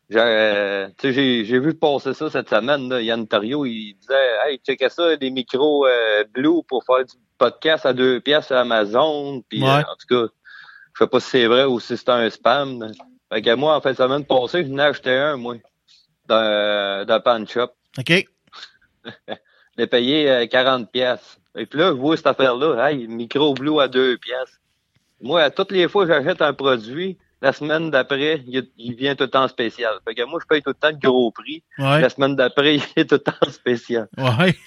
[0.10, 3.02] J'ai, euh, tu j'ai, j'ai vu passer ça cette semaine, là.
[3.02, 7.86] Yann Tario, il disait, hey, checkez ça, des micros, euh, Blue pour faire du podcast
[7.86, 9.42] à deux pièces sur Amazon.
[9.50, 9.68] Puis, Ouais.
[9.68, 10.32] euh, en tout cas,
[10.94, 12.90] je sais pas si c'est vrai ou si c'est un spam.
[13.34, 15.56] Fait que moi, en fait, semaine passée, je venais acheter un, moi,
[16.26, 17.72] d'un, d'un pan shop.
[17.98, 18.26] OK.
[19.78, 21.38] J'ai payé euh, 40 pièces.
[21.58, 24.60] Et puis là, je vois cette affaire-là, hey, micro blue à 2 pièces.
[25.22, 29.16] Moi, à toutes les fois que j'achète un produit, la semaine d'après, il, il vient
[29.16, 29.94] tout le temps spécial.
[30.08, 31.64] Fait que moi, je paye tout le temps le gros prix.
[31.78, 32.02] Ouais.
[32.02, 34.08] La semaine d'après, il est tout le temps spécial.
[34.18, 34.56] Ouais.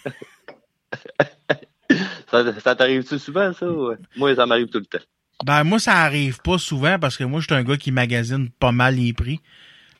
[2.30, 3.70] Ça, ça t'arrive-tu souvent, ça?
[3.70, 3.96] ouais?
[4.16, 5.04] Moi, ça m'arrive tout le temps.
[5.44, 8.50] Ben, moi, ça arrive pas souvent parce que moi, je suis un gars qui magasine
[8.50, 9.38] pas mal les prix.
[9.38, 9.44] Tu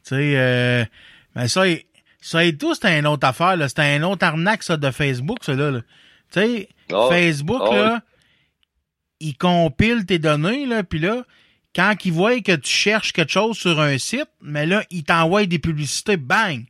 [0.03, 0.85] sais, euh,
[1.35, 1.65] ben ça,
[2.21, 3.69] ça et tout, c'est une autre affaire, là.
[3.69, 5.71] C'est un autre arnaque, ça, de Facebook, ça, là.
[5.71, 5.81] là.
[6.33, 8.03] Tu sais, Ah, Facebook, ah, là,
[9.21, 11.25] il compile tes données, là, puis là,
[11.75, 15.47] quand il voit que tu cherches quelque chose sur un site, mais là, il t'envoie
[15.47, 16.65] des publicités, bang!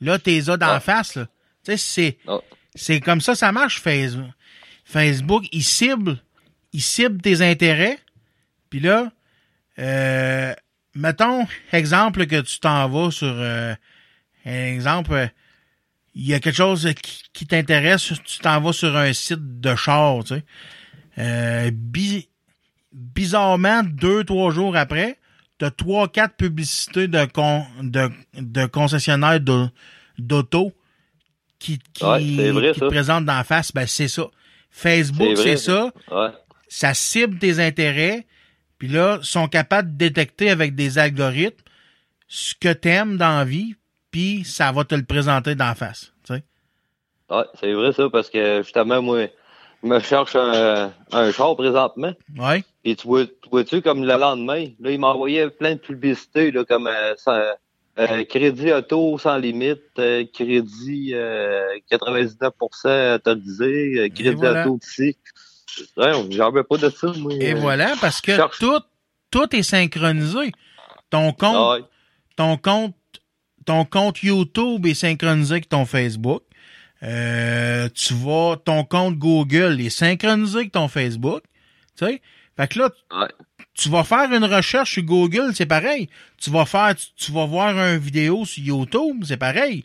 [0.00, 1.26] Là, t'es as d'en face, là.
[1.64, 2.38] Tu sais, c'est, Ah.
[2.74, 4.30] c'est comme ça ça marche Facebook.
[4.84, 6.18] Facebook, il cible,
[6.72, 7.98] il cible tes intérêts.
[8.70, 9.12] Puis là,
[9.78, 10.54] euh,
[10.94, 13.74] mettons, exemple que tu t'en vas sur, euh,
[14.46, 15.26] un exemple, euh,
[16.20, 19.74] il y a quelque chose qui, qui t'intéresse, tu t'en vas sur un site de
[19.76, 20.44] char, tu sais.
[21.18, 22.28] Euh, bi-
[22.92, 25.18] bizarrement, deux, trois jours après,
[25.58, 29.68] t'as trois, quatre publicités de, con, de, de concessionnaires d'au-
[30.18, 30.72] d'auto
[31.58, 33.72] qui, qui, Ouais, c'est vrai, qui te présentent d'en face.
[33.72, 34.26] Ben, c'est ça.
[34.70, 35.92] Facebook, c'est ça.
[36.10, 36.28] Ouais.
[36.68, 38.26] Ça cible tes intérêts.
[38.78, 41.62] Puis là, sont capables de détecter avec des algorithmes
[42.28, 43.74] ce que t'aimes dans la vie,
[44.18, 46.12] puis ça va te le présenter d'en face.
[46.26, 46.42] tu sais.
[47.30, 49.26] Ouais, c'est vrai ça, parce que justement, moi,
[49.82, 52.12] je me cherche un, un char présentement.
[52.36, 52.64] Ouais.
[52.84, 56.64] Et tu vois, tu vois-tu, comme le lendemain, là, il m'envoyait plein de publicités, là,
[56.64, 57.14] comme euh,
[58.00, 64.66] euh, crédit auto sans limite, euh, crédit euh, 99% autorisé, crédit voilà.
[64.66, 65.16] auto ici.
[65.96, 67.34] Ouais, j'en veux pas de ça, moi.
[67.34, 68.58] Et voilà, parce que cherche.
[68.58, 68.80] tout,
[69.30, 70.50] tout est synchronisé.
[71.08, 71.84] Ton compte, ouais.
[72.34, 72.94] ton compte,
[73.68, 76.42] ton compte YouTube est synchronisé avec ton Facebook.
[77.02, 81.42] Euh, tu vas, ton compte Google est synchronisé avec ton Facebook.
[81.98, 82.22] Tu sais?
[82.56, 83.28] Fait que là, Ouais.
[83.74, 86.08] tu vas faire une recherche sur Google, c'est pareil.
[86.38, 89.84] Tu vas faire, tu, tu vas voir une vidéo sur YouTube, c'est pareil.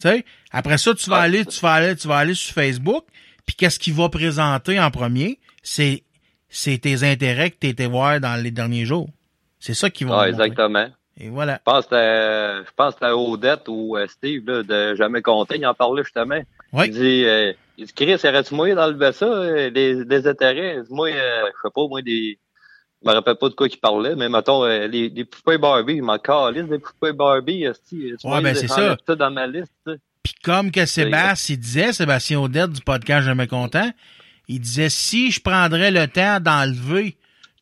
[0.00, 0.24] Tu sais?
[0.50, 1.22] Après ça, tu vas Ouais.
[1.24, 3.04] aller, tu vas aller, tu vas aller sur Facebook.
[3.44, 5.38] Puis qu'est-ce qu'il va présenter en premier?
[5.62, 6.02] C'est,
[6.48, 9.10] c'est tes intérêts que tu été voir dans les derniers jours.
[9.60, 10.88] C'est ça qu'ils vont Ouais, exactement.
[11.20, 11.54] Et voilà.
[11.54, 15.56] Je pense que c'était- je pense c'était Odette ou euh, Steve là, de Jamais Compter.
[15.58, 16.40] Il en parlait justement.
[16.72, 16.84] Oui.
[16.86, 20.78] Il dit, euh, il dit Chris, aurais-tu moyen d'enlever ça, euh, les, les intérêts?
[20.90, 22.38] Moi, euh, je sais pas, moi, des.
[23.02, 25.94] Je me rappelle pas de quoi il parlait, mais mettons, euh, les, les poupées Barbie,
[25.94, 28.12] il m'en calisse des poupées Barbie, esti.
[28.24, 28.96] Ouais, ben, c'est ça.
[29.06, 29.72] ça dans ma liste.
[30.22, 33.90] Puis comme que Sébastien il disait, Sébastien Audette du podcast Jamais Content,
[34.48, 37.16] il disait si je prendrais le temps d'enlever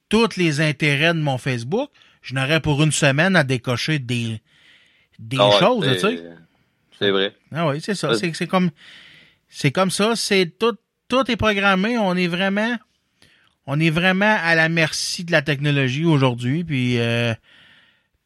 [0.09, 1.91] tous les intérêts de mon Facebook,
[2.27, 4.41] je n'aurais pour une semaine à décocher des,
[5.21, 6.25] des Ah ouais, choses, c'est- tu sais.
[6.99, 7.35] C'est vrai.
[7.55, 8.11] Ah oui, c'est ça.
[8.11, 8.33] Ouais.
[8.33, 8.71] C'est, comme
[9.49, 10.17] c'est comme ça.
[10.17, 10.75] C'est tout,
[11.09, 11.99] tout est programmé.
[11.99, 12.77] On est vraiment
[13.67, 16.65] on est vraiment à la merci de la technologie aujourd'hui.
[16.65, 17.35] Puis euh,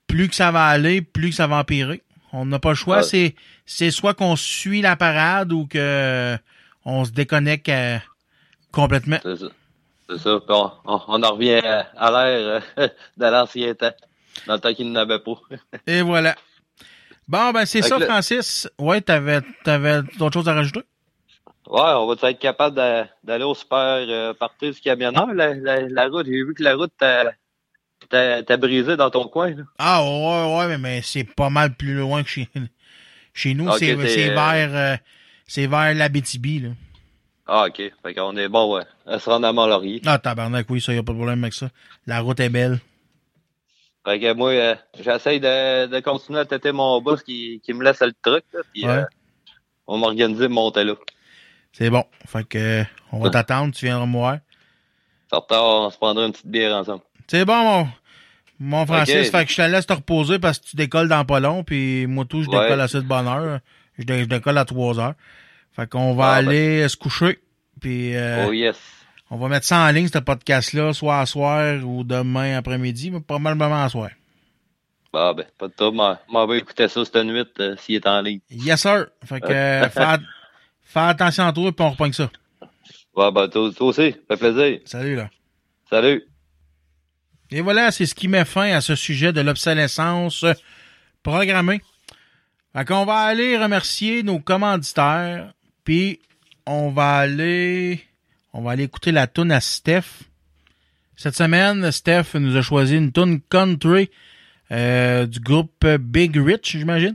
[0.07, 2.03] plus que ça va aller, plus que ça va empirer.
[2.32, 2.98] On n'a pas le choix.
[2.98, 3.03] Ouais.
[3.03, 3.34] C'est
[3.66, 6.38] c'est soit qu'on suit la parade ou que
[6.84, 7.98] on se déconnecte euh,
[8.72, 9.18] complètement.
[9.22, 9.46] C'est ça.
[10.11, 10.40] C'est ça.
[10.40, 13.92] Puis on, on, on en revient à, l'ère euh, de l'ancien temps.
[14.46, 15.34] Dans le temps qu'il n'avait pas.
[15.86, 16.34] Et voilà.
[17.28, 18.68] Bon, ben c'est ça, Francis.
[18.78, 20.82] Ouais, t'avais t'avais d'autres choses à rajouter?
[21.68, 25.32] Ouais, on va être capable d'a- d'aller au super euh, partir du camionneur.
[25.32, 29.50] La, la, la route, j'ai vu que la route t'a, brisé dans ton coin.
[29.50, 29.62] Là.
[29.78, 32.48] Ah ouais, ouais, mais, mais c'est pas mal plus loin que chez,
[33.32, 33.70] chez nous.
[33.78, 34.96] C'est euh, vers euh,
[35.46, 36.68] c'est vers l'Abitibi, là.
[37.53, 37.82] Ah, OK.
[38.03, 38.84] Fait qu'on est bon, ouais.
[39.07, 40.01] Elle se rend à Mont-Laurier.
[40.07, 41.68] Ah, tabarnak, oui, ça, y a pas de problème avec ça.
[42.07, 42.78] La route est belle.
[44.07, 47.82] Fait que moi, euh, j'essaye de, de continuer à têter mon boss qui, qui me
[47.84, 48.44] laisse le truc.
[48.53, 48.90] Là, puis Ouais.
[48.92, 49.05] euh,
[49.86, 50.94] on m'a organisé de monter là.
[51.72, 52.05] C'est bon.
[52.26, 54.38] Fait que, euh, on va t'attendre, tu viendras me voir.
[55.30, 57.03] Certain, on se prendra une petite bière ensemble.
[57.26, 57.88] C'est bon, mon,
[58.59, 59.30] mon Francis.
[59.30, 62.07] Fait que je te laisse te reposer parce que tu décolles dans pas long, puis
[62.07, 62.61] moi tout, je Ouais.
[62.62, 63.59] décolle assez de bonne heure.
[63.98, 65.14] Je, dé- je décolle à 3 heures.
[65.80, 66.48] Fait qu'on va Ah, ben.
[66.48, 67.38] aller se coucher,
[67.80, 68.76] puis euh, oh yes.
[69.30, 73.20] on va mettre ça en ligne, ce podcast-là, soit à soir ou demain après-midi, mais
[73.20, 74.10] probablement à soir.
[75.14, 75.96] Ah ben, pas de trouble.
[76.28, 78.40] M'en va écouter ça cette nuit euh, s'il est en ligne.
[78.50, 79.06] Yes, sir.
[79.24, 80.20] Fait que, euh, fais, at-
[80.82, 82.30] fais attention à toi, puis on reprend ça.
[83.16, 84.14] Ouais, ben, toi, toi aussi.
[84.28, 84.80] Fait plaisir.
[84.84, 85.30] Salut, là.
[85.88, 86.22] Salut.
[87.50, 90.44] Et voilà, c'est ce qui met fin à ce sujet de l'obsolescence
[91.22, 91.80] programmée.
[92.76, 95.52] Fait qu'on va aller remercier nos commanditaires,
[95.84, 96.20] puis
[96.66, 98.00] on va aller
[98.52, 100.24] on va aller écouter la tune à Steph.
[101.16, 104.10] Cette semaine, Steph nous a choisi une tune country
[104.72, 107.14] euh, du groupe Big Rich, j'imagine.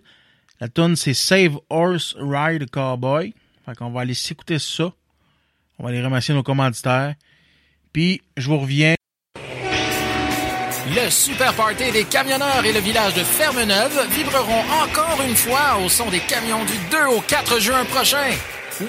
[0.60, 3.34] La tune c'est Save Horse Ride Cowboy.
[3.66, 4.92] Fait qu'on va aller s'écouter ça.
[5.78, 7.16] On va aller remercier nos commanditaires.
[7.92, 8.96] Puis je vous reviens
[10.96, 15.90] Le Super Party des camionneurs et le village de Fermeneuve vibreront encore une fois au
[15.90, 18.32] son des camions du 2 au 4 juin prochain.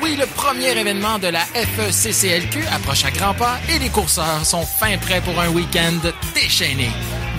[0.02, 4.66] Oui, le premier événement de la FECCLQ approche à grands pas et les courseurs sont
[4.66, 6.90] fin prêts pour un week-end déchaîné.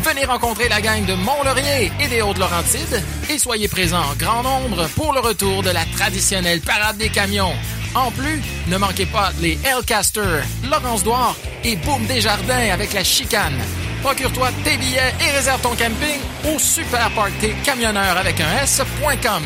[0.02, 4.88] Venez rencontrer la gang de Mont-Laurier et des Hautes-Laurentides et soyez présents en grand nombre
[4.95, 7.54] pour le retour de la traditionnelle parade des camions.
[7.93, 10.41] En plus, ne manquez pas les Hellcaster,
[10.72, 11.36] Laurence Douard
[11.66, 13.60] et Boom Desjardins avec la chicane.
[14.04, 19.43] Procure-toi tes billets et réserve ton camping au Super Party Camionneur avec un S.com.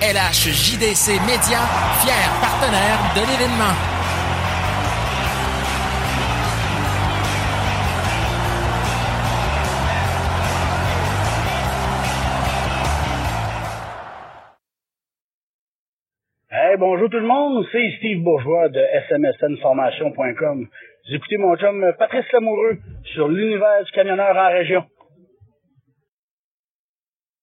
[0.00, 1.58] LHJDC Média,
[1.98, 3.74] fier partenaire de l'événement.
[16.48, 20.68] Hey, bonjour tout le monde, c'est Steve Bourgeois de smsnformation.com.
[21.08, 24.84] Vous écoutez mon chum Patrice Lamoureux sur l'univers du camionneur en région.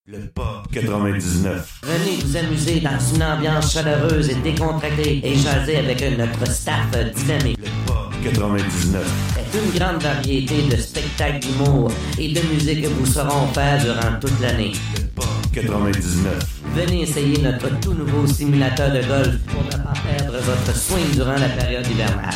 [0.07, 1.81] Le Pop 99.
[1.81, 7.57] Venez vous amuser dans une ambiance chaleureuse et décontractée et jaser avec notre staff dynamique.
[7.57, 9.03] Le Pop 99.
[9.33, 14.19] C'est une grande variété de spectacles d'humour et de musique que vous saurons faire durant
[14.21, 14.73] toute l'année.
[14.95, 16.61] Le Pop 99.
[16.75, 21.33] Venez essayer notre tout nouveau simulateur de golf pour ne pas perdre votre swing durant
[21.33, 22.35] la période hivernale.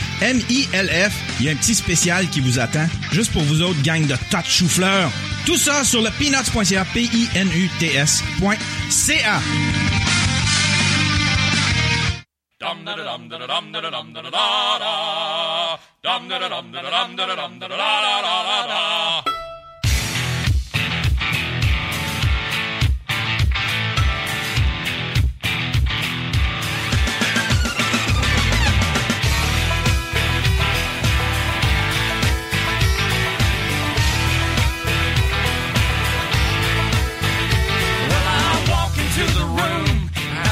[0.21, 1.13] M-I-L-F.
[1.39, 4.15] Il y a un petit spécial qui vous attend, juste pour vous autres, gang de
[4.29, 5.11] tas de chou-fleurs.
[5.45, 8.21] Tout ça sur le peanuts.ca, P-I-N-U-T-S.ca.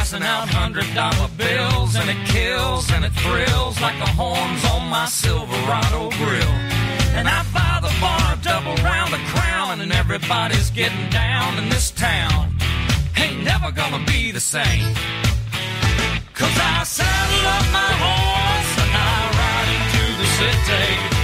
[0.10, 4.90] passing out hundred dollar bills, and it kills and it thrills like the horns on
[4.90, 6.56] my Silverado grill.
[7.14, 11.92] And I buy the bar double round the crown, and everybody's getting down in this
[11.92, 12.56] town.
[13.18, 14.96] Ain't never gonna be the same.
[16.34, 21.19] Cause I saddle up my horse and I ride into the city.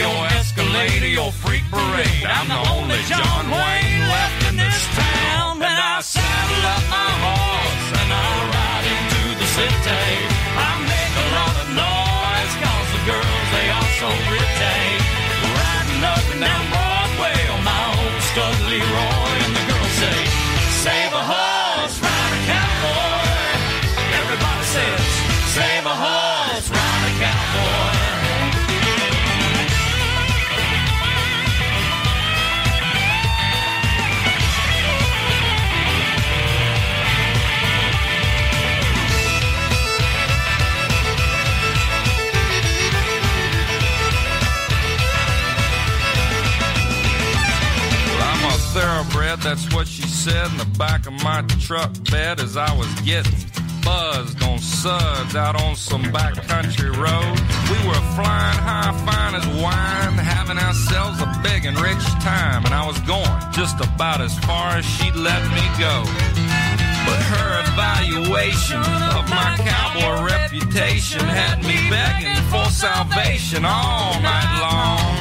[0.00, 2.24] Your Escalade your freak parade.
[2.24, 3.69] I'm the only John Wayne
[50.60, 53.32] the back of my truck bed as I was getting
[53.82, 57.36] buzzed on suds out on some backcountry road.
[57.72, 62.74] We were flying high, fine as wine, having ourselves a big and rich time, and
[62.74, 66.04] I was going just about as far as she'd let me go.
[67.08, 68.84] But her evaluation
[69.16, 75.19] of my cowboy reputation had me begging for salvation all night long.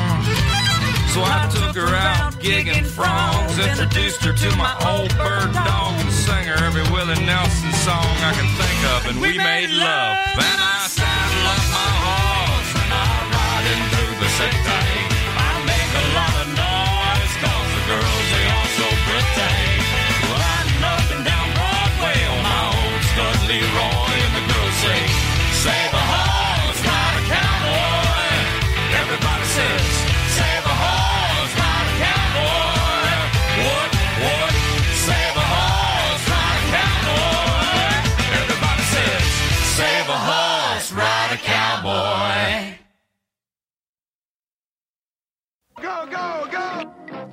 [1.13, 6.11] So I took her out gigging frogs, introduced her to my old bird dog, and
[6.11, 10.17] sang her every Willie Nelson song I can think of, and we made love.
[10.37, 14.98] And I saddle up my horse and I ride into the city.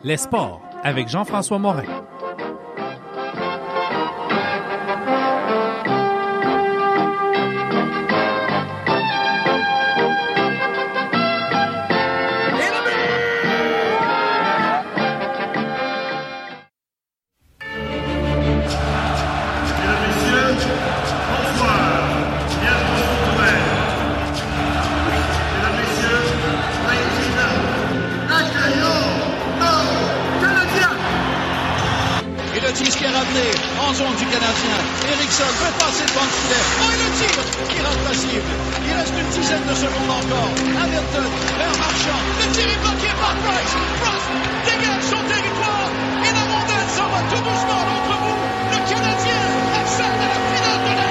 [0.06, 1.82] Les sports avec Jean-François Morin.
[32.76, 33.48] Tir qui est raté
[33.80, 34.78] en zone du Canadien.
[35.08, 36.64] Eriksson peut passer devant le filet.
[36.76, 37.32] Oh, et le tir
[37.72, 38.12] qui rate la.
[38.84, 40.52] Il reste une dizaine de secondes encore.
[40.84, 41.24] Hamilton
[41.56, 42.20] vers Marchand.
[42.36, 43.76] Le tir est bloqué par Price.
[44.02, 44.28] Price
[44.68, 45.88] dégage son territoire.
[46.20, 48.36] Et la rondelle s'en va tout doucement contre vous.
[48.72, 49.42] Le Canadien
[49.80, 51.05] accède à la finale de l'Est.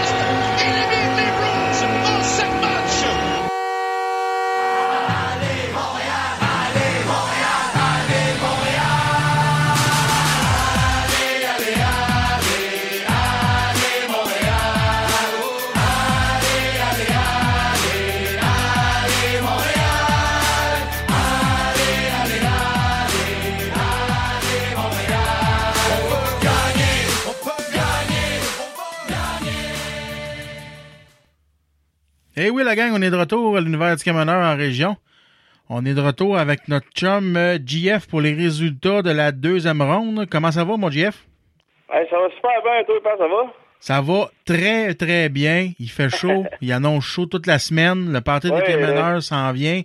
[32.47, 34.97] Eh oui, la gang, on est de retour à l'univers du camionneur en région.
[35.67, 39.81] On est de retour avec notre chum euh, JF pour les résultats de la deuxième
[39.81, 40.27] ronde.
[40.29, 41.25] Comment ça va, mon JF?
[41.91, 43.53] Hey, ça va super bien, toi, comment ça va?
[43.79, 45.71] Ça va très, très bien.
[45.79, 46.45] Il fait chaud.
[46.61, 48.13] Il annonce chaud toute la semaine.
[48.13, 49.81] Le party Ouais, des camionneurs s'en vient.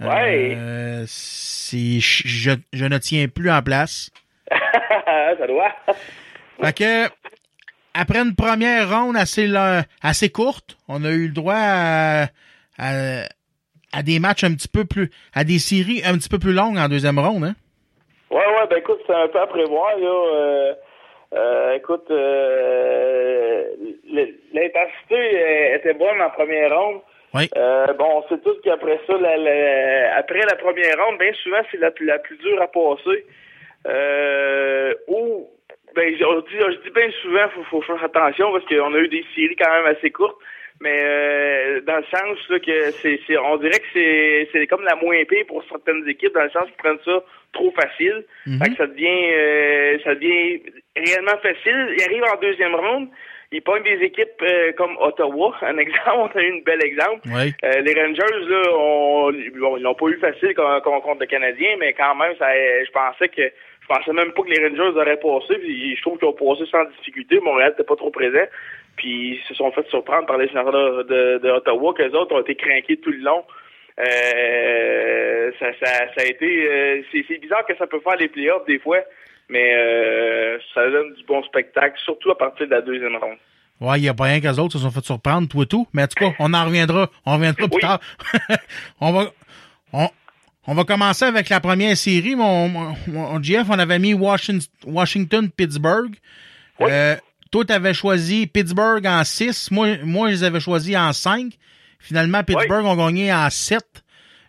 [0.00, 0.54] Ouais.
[0.56, 4.10] Euh, je, je ne tiens plus en place.
[4.50, 5.72] ça doit.
[6.58, 7.08] Fait que,
[7.94, 9.48] après une première ronde assez,
[10.02, 12.22] assez courte, on a eu le droit à,
[12.78, 13.24] à,
[13.92, 16.78] à des matchs un petit peu plus, à des séries un petit peu plus longues
[16.78, 17.54] en deuxième ronde, hein?
[18.30, 20.06] Ouais, ouais, ben écoute, c'est un peu à prévoir, là.
[20.08, 20.74] Euh,
[21.34, 23.64] euh, écoute, euh,
[24.54, 27.00] l'intensité était bonne en première ronde.
[27.34, 27.48] Oui.
[27.56, 31.60] Euh, bon, on sait tous qu'après ça, la- la- après la première ronde, bien souvent,
[31.70, 33.24] c'est la, plus- la plus dure à passer.
[33.86, 35.48] Euh, ou,
[35.94, 38.98] ben, je, on dit, je dis bien souvent, faut, faut faire attention parce qu'on a
[38.98, 40.38] eu des séries quand même assez courtes.
[40.80, 44.82] Mais euh, dans le sens là, que c'est, c'est, on dirait que c'est, c'est comme
[44.82, 47.22] la moins pire pour certaines équipes, dans le sens qu'ils prennent ça
[47.52, 48.24] trop facile.
[48.58, 50.60] Fait que ça devient, euh, ça devient
[50.96, 51.94] réellement facile.
[51.96, 53.08] Ils arrivent en deuxième ronde.
[53.52, 57.20] Ils pognent des équipes euh, comme Ottawa, un exemple, on a eu un bel exemple.
[57.26, 57.52] Oui.
[57.64, 61.26] Euh, les Rangers, là, on, bon, ils l'ont pas eu facile con- con- contre le
[61.26, 63.42] Canadien, mais quand même, ça, je pensais que
[63.82, 65.58] je pensais même pas que les Rangers auraient passé.
[65.58, 67.40] Puis je trouve qu'ils ont passé sans difficulté.
[67.40, 68.46] Montréal n'était pas trop présent.
[68.96, 72.54] Puis ils se sont fait surprendre par les sénateurs de, Ottawa, qu'eux autres ont été
[72.54, 73.44] craqués tout le long.
[73.98, 76.46] Euh, ça, ça, ça a été.
[76.46, 78.98] euh, c'est, bizarre que ça peut faire les playoffs des fois,
[79.48, 83.36] mais euh, ça donne du bon spectacle, surtout à partir de la deuxième ronde.
[83.80, 85.86] Ouais, il n'y a pas rien qu'eux autres se sont fait surprendre, tout et tout.
[85.92, 87.10] Mais en tout cas, on en reviendra.
[87.26, 88.00] On reviendra plus tard.
[89.00, 89.24] on va,
[89.92, 90.08] on,
[90.66, 92.34] on va commencer avec la première série.
[92.36, 96.14] Mon, mon, mon GF, on avait mis Washington, Washington Pittsburgh.
[96.80, 97.16] Euh,
[97.50, 99.70] toi, tu avais choisi Pittsburgh en 6.
[99.70, 101.52] Moi, moi, je les avais choisis en 5.
[101.98, 103.80] Finalement, Pittsburgh ont gagné en 7.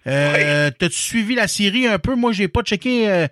[0.06, 2.16] Euh, T'as-tu suivi la série un peu?
[2.16, 3.10] Moi, j'ai pas checké.
[3.10, 3.28] euh,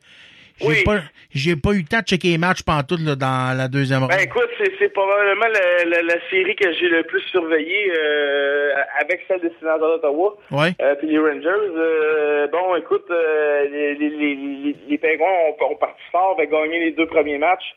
[0.60, 1.02] j'ai pas,
[1.34, 4.10] j'ai pas eu le temps de checker les matchs pantoute là, dans la deuxième ronde.
[4.10, 8.74] Ben écoute, c'est, c'est probablement la, la, la série que j'ai le plus surveillée euh,
[9.00, 10.36] avec celle des sénateurs d'Ottawa.
[10.52, 10.72] Ouais.
[10.82, 16.48] Euh, puis les Rangers, euh, bon, écoute, euh, les, les, ont, ont parti fort, avaient
[16.48, 17.76] gagné les deux premiers matchs.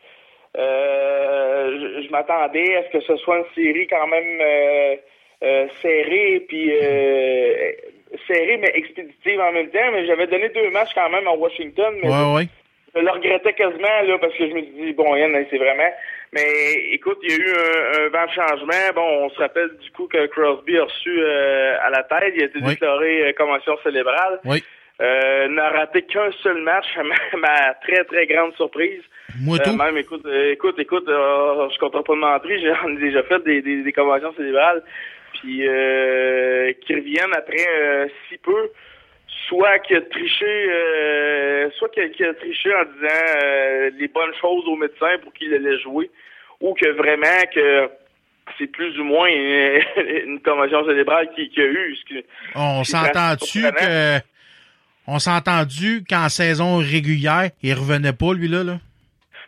[0.56, 4.98] Je, je m'attendais à ce que ce soit une série quand même
[5.82, 6.70] serrée, puis
[8.28, 9.90] serrée mais expéditive en même temps.
[9.92, 11.94] Mais j'avais donné deux matchs quand même à Washington.
[12.02, 12.48] Mais Ouais, ouais.
[12.94, 15.92] Je le regrettais quasiment là parce que je me suis dit bon Yann c'est vraiment.
[16.32, 18.92] Mais écoute il y a eu un, un vent de changement.
[18.94, 22.32] Bon on se rappelle du coup que Crosby a reçu euh, à la tête.
[22.36, 22.68] Il a été Oui.
[22.70, 24.40] déclaré euh, commotion cérébrale.
[24.44, 24.62] Oui.
[25.00, 29.02] euh, n'a raté qu'un seul match à ma, très très grande surprise.
[29.42, 29.76] Moi, Euh, tout.
[29.76, 33.42] même écoute euh, écoute écoute euh, je compterai pas de mentir j'en ai déjà fait
[33.44, 34.82] des, des, des conventions cérébrales.
[35.40, 38.70] Puis euh, qui reviennent après euh, si peu
[39.48, 44.64] soit qu'il a triché, euh, soit qu'il a triché en disant euh, les bonnes choses
[44.66, 46.10] au médecin pour qu'il allait jouer,
[46.60, 47.88] ou que vraiment que
[48.58, 49.80] c'est plus ou moins une,
[50.26, 51.96] une commotion cérébrale qu'il a eu.
[51.96, 52.24] ce qui-
[52.54, 54.18] On s'entend-tu que.
[55.06, 55.18] On
[56.08, 58.78] qu'en saison régulière, il revenait pas, lui, là, là?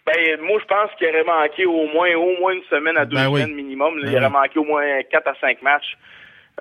[0.07, 3.17] Ben, moi, je pense qu'il aurait manqué au moins au moins une semaine à deux
[3.17, 3.41] Ben oui.
[3.41, 3.97] semaines minimum.
[3.99, 4.05] là.
[4.05, 4.33] Ben il aurait oui.
[4.33, 5.97] manqué au moins quatre à cinq matchs.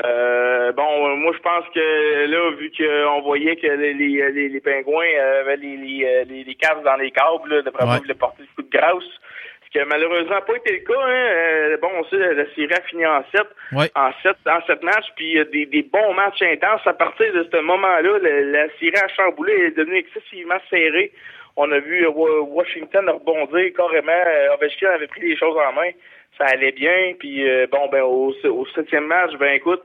[0.03, 4.59] Euh, bon, moi je pense que là, vu qu'on voyait que les, les, les, les
[4.59, 5.05] pingouins
[5.39, 8.01] avaient les, les, les, les caves dans les câbles, là, d'après moi, Ouais.
[8.03, 8.13] ils le
[8.55, 9.03] coup de grâce.
[9.65, 11.01] Ce qui a malheureusement pas été le cas.
[11.01, 11.09] Hein.
[11.11, 13.41] Euh, bon, on sait, la, série a fini en 7.
[13.73, 13.89] Ouais.
[13.95, 16.85] En 7 en sept matchs, puis euh, des, des bons matchs intenses.
[16.85, 21.11] À partir de ce moment-là, la, la série a chamboulé et est devenue excessivement serrée.
[21.57, 24.11] On a vu euh, Wa- Washington rebondir carrément.
[24.11, 25.89] Euh, Ovechkin avait pris les choses en main.
[26.37, 27.13] Ça allait bien.
[27.19, 29.83] Puis euh, bon, ben au, au septième match, ben écoute,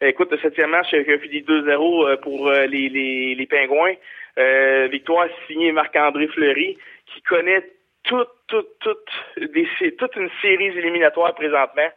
[0.00, 3.46] écoute, le septième match euh, qui a fini 2-0 euh, pour euh, les, les, les
[3.46, 3.94] Pingouins.
[4.38, 7.62] Euh, victoire signée Marc-André Fleury, qui connaît
[8.04, 9.66] toute, toute, toute, des,
[9.98, 11.90] toute une série éliminatoire présentement.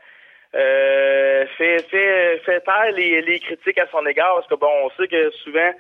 [0.56, 4.90] Euh, fait, fait, fait taire les, les critiques à son égard, parce que bon, on
[4.92, 5.72] sait que souvent,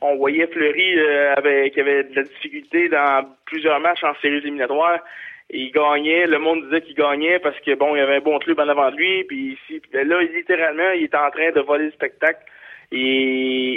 [0.00, 4.38] on voyait Fleury euh, avec, qui avait de la difficulté dans plusieurs matchs en séries
[4.38, 5.00] éliminatoires.
[5.52, 8.38] Il gagnait, le monde disait qu'il gagnait parce que bon, il y avait un bon
[8.38, 11.60] club en avant de lui, puis ici, puis là, littéralement, il est en train de
[11.60, 12.40] voler le spectacle.
[12.92, 12.98] Il,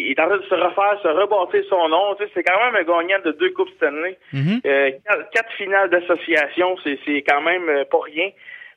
[0.08, 2.16] il est en train de se refaire, se rebâtir son nom.
[2.16, 4.18] Tu sais, c'est quand même un gagnant de deux coupes Stanley.
[4.34, 4.62] Mhm.
[4.66, 8.30] Euh, quatre, quatre finales d'association, c'est, quand même euh, pas rien.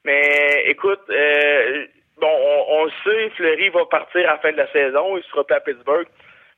[0.04, 1.86] Mais écoute, euh,
[2.18, 5.44] bon, on, on sait, Fleury va partir à la fin de la saison, il sera
[5.44, 6.06] pas à Pittsburgh.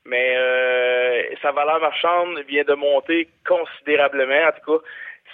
[0.05, 4.47] Mais euh, sa valeur marchande vient de monter considérablement.
[4.47, 4.85] En tout cas,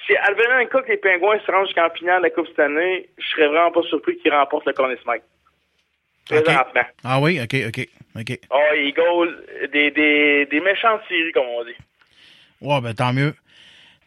[0.05, 2.59] si advenant un cas que les Pingouins se rendent jusqu'en finale de la Coupe cette
[2.59, 5.23] année, je serais vraiment pas surpris qu'ils remportent le Conn Smythe.
[6.27, 6.81] Présentement.
[7.03, 7.87] Ah oui, ok, ok,
[8.19, 8.39] ok.
[8.49, 11.75] Oh, ils goal des, des, des méchantes séries, comme on dit.
[12.61, 13.35] Ouais, ben tant mieux.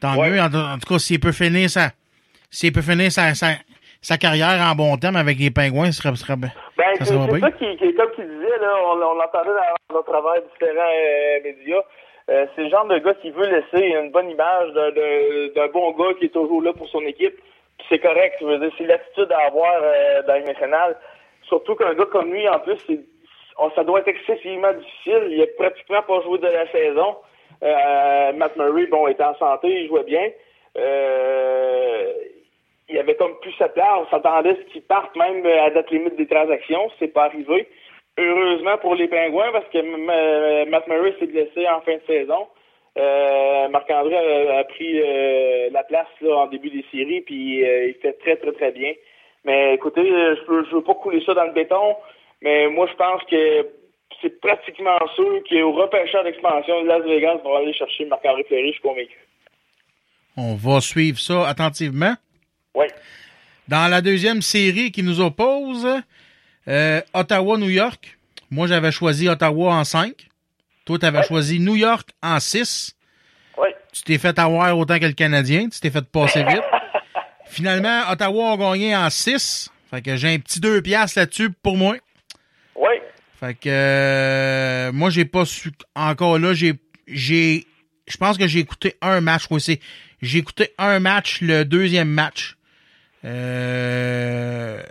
[0.01, 0.40] Tant mieux.
[0.40, 1.90] En, en tout cas, s'il peut finir sa,
[2.51, 3.53] s'il peut finir sa, sa,
[4.01, 6.51] sa carrière en bon terme avec les pingouins, ce serait, serait bien.
[6.76, 7.40] Ben, ça c'est serait c'est bien.
[7.40, 11.40] ça qui, qui- comme tu disais, là, on, on l'entendait dans notre travail différents euh,
[11.44, 11.82] médias.
[12.28, 16.14] Euh, c'est le genre de gars qui veut laisser une bonne image d'un- bon gars
[16.18, 17.34] qui est toujours là pour son équipe.
[17.88, 20.96] C'est correct, veux dire, c'est l'attitude à avoir euh, dans le national.
[21.44, 22.78] Surtout qu'un gars comme lui, en plus,
[23.74, 25.28] ça doit être excessivement difficile.
[25.30, 27.16] Il a pratiquement pas joué de la saison.
[27.62, 30.28] Euh, Matt Murray, bon, était en santé, il jouait bien.
[30.76, 32.12] Euh,
[32.90, 33.86] il avait comme plus sa place.
[34.06, 36.90] On s'attendait à ce qu'il parte même à date limite des transactions.
[36.98, 37.68] C'est pas arrivé.
[38.18, 42.48] Heureusement pour les Pingouins, parce que Matt Murray s'est blessé en fin de saison.
[42.98, 47.88] Euh, Marc-André a, a pris euh, la place là, en début des séries, puis euh,
[47.88, 48.92] il fait très, très, très bien.
[49.44, 51.94] Mais écoutez, je je veux pas couler ça dans le béton,
[52.42, 53.68] mais moi, je pense que
[54.20, 58.72] c'est pratiquement sûr qu'au repêcheur d'expansion de Las Vegas va aller chercher Marc-André Fleury, je
[58.72, 59.18] suis convaincu.
[60.36, 62.14] On va suivre ça attentivement.
[62.74, 62.86] Oui.
[63.68, 65.86] Dans la deuxième série qui nous oppose,
[66.68, 68.18] euh, Ottawa-New York.
[68.50, 70.12] Moi, j'avais choisi Ottawa en 5.
[70.84, 72.94] Toi, tu avais choisi New York en 6.
[73.58, 73.68] Oui.
[73.92, 75.68] Tu t'es fait avoir autant que le Canadien.
[75.68, 76.62] Tu t'es fait passer vite.
[77.46, 79.70] Finalement, Ottawa a gagné en 6.
[79.90, 81.96] Fait que j'ai un petit 2 piastres là-dessus pour moi.
[82.76, 82.94] Oui.
[83.40, 86.74] Fait que euh, moi j'ai pas su encore là j'ai
[87.06, 87.66] j'ai
[88.08, 89.80] je pense que j'ai écouté un match oui, c'est
[90.20, 92.56] j'ai écouté un match le deuxième match.
[93.24, 94.82] Euh,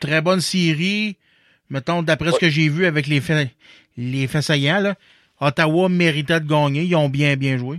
[0.00, 1.16] très bonne série
[1.70, 3.48] mettons d'après ce que j'ai vu avec les faits
[3.96, 4.94] les faits saillants là.
[5.40, 7.76] Ottawa méritait de gagner, ils ont bien bien joué.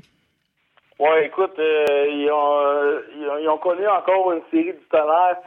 [0.99, 4.85] Ouais, écoute, euh, ils, ont, euh, ils, ont, ils ont connu encore une série du
[4.91, 5.37] tonnerre.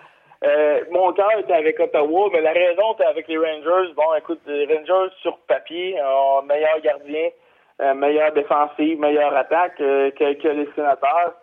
[0.45, 3.93] Euh, mon cœur était avec Ottawa, mais la raison était avec les Rangers.
[3.95, 7.29] Bon, écoute, les Rangers sur papier ont meilleur gardien,
[7.95, 11.35] meilleure défensive, meilleure attaque que, que les sénateurs.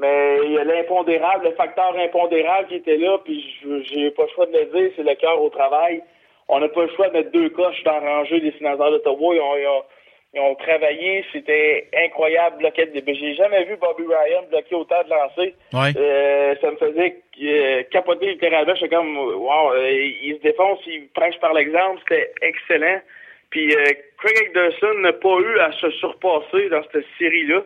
[0.00, 4.22] Mais il y a l'impondérable, le facteur impondérable qui était là, puis je- j'ai pas
[4.24, 6.02] le choix de le dire, c'est le cœur au travail.
[6.48, 9.34] On n'a pas le choix de mettre deux coches dans rangée des sénateurs d'Ottawa.
[9.34, 9.84] Ils ont, ils ont-
[10.32, 12.58] ils ont travaillé, c'était incroyable.
[12.58, 13.02] Bloqué de...
[13.12, 15.52] J'ai jamais vu Bobby Ryan bloquer autant de lancers.
[15.74, 15.92] Ouais.
[15.96, 18.74] Euh, ça me faisait euh, capoter littéralement.
[18.76, 19.90] J'étais comme, wow, euh,
[20.22, 22.00] il se défonce, il prêche par l'exemple.
[22.08, 23.00] C'était excellent.
[23.50, 23.84] Puis euh,
[24.18, 27.62] Craig Anderson n'a pas eu à se surpasser dans cette série-là.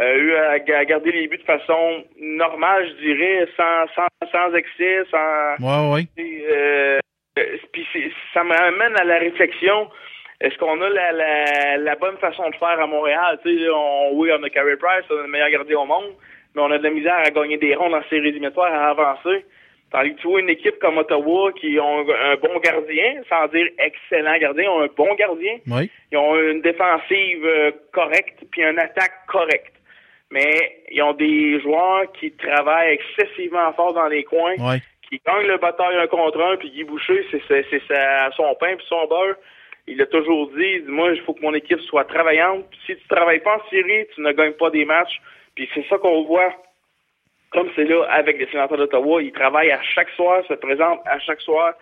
[0.00, 4.52] Euh, eu à, à garder les buts de façon normale, je dirais, sans, sans, sans
[4.54, 5.54] excès, sans...
[5.60, 6.02] Ouais ouais.
[6.50, 6.98] Euh,
[7.38, 9.88] euh, puis c'est- ça m'amène à la réflexion.
[10.40, 13.38] Est-ce qu'on a la, la, la bonne façon de faire à Montréal?
[13.44, 16.12] Tu sais, on, oui, on a Carey Price, on a le meilleur gardien au monde,
[16.54, 19.44] mais on a de la misère à gagner des rondes en séries éliminatoires, à avancer.
[19.92, 23.68] Tandis que tu vois une équipe comme Ottawa qui ont un bon gardien, sans dire
[23.78, 25.58] excellent gardien, ont un bon gardien.
[25.68, 25.88] Oui.
[26.10, 29.70] Ils ont une défensive euh, correcte, puis une attaque correcte.
[30.34, 30.56] Mais
[30.90, 34.80] ils ont des joueurs qui travaillent excessivement fort dans les coins Ouais.
[35.08, 37.42] qui gagne le bataille un contre un, puis Guy Boucher, c'est
[38.36, 39.36] son pain puis son beurre.
[39.86, 42.64] Il a toujours dit, moi, il faut que mon équipe soit travaillante.
[42.70, 45.20] Puis si tu travailles pas en série, tu ne gagnes pas des matchs.
[45.54, 46.52] Puis c'est ça qu'on voit,
[47.50, 49.22] comme c'est là avec les sénateurs d'Ottawa.
[49.22, 51.74] Ils travaillent à chaque soir, se présentent à chaque soir.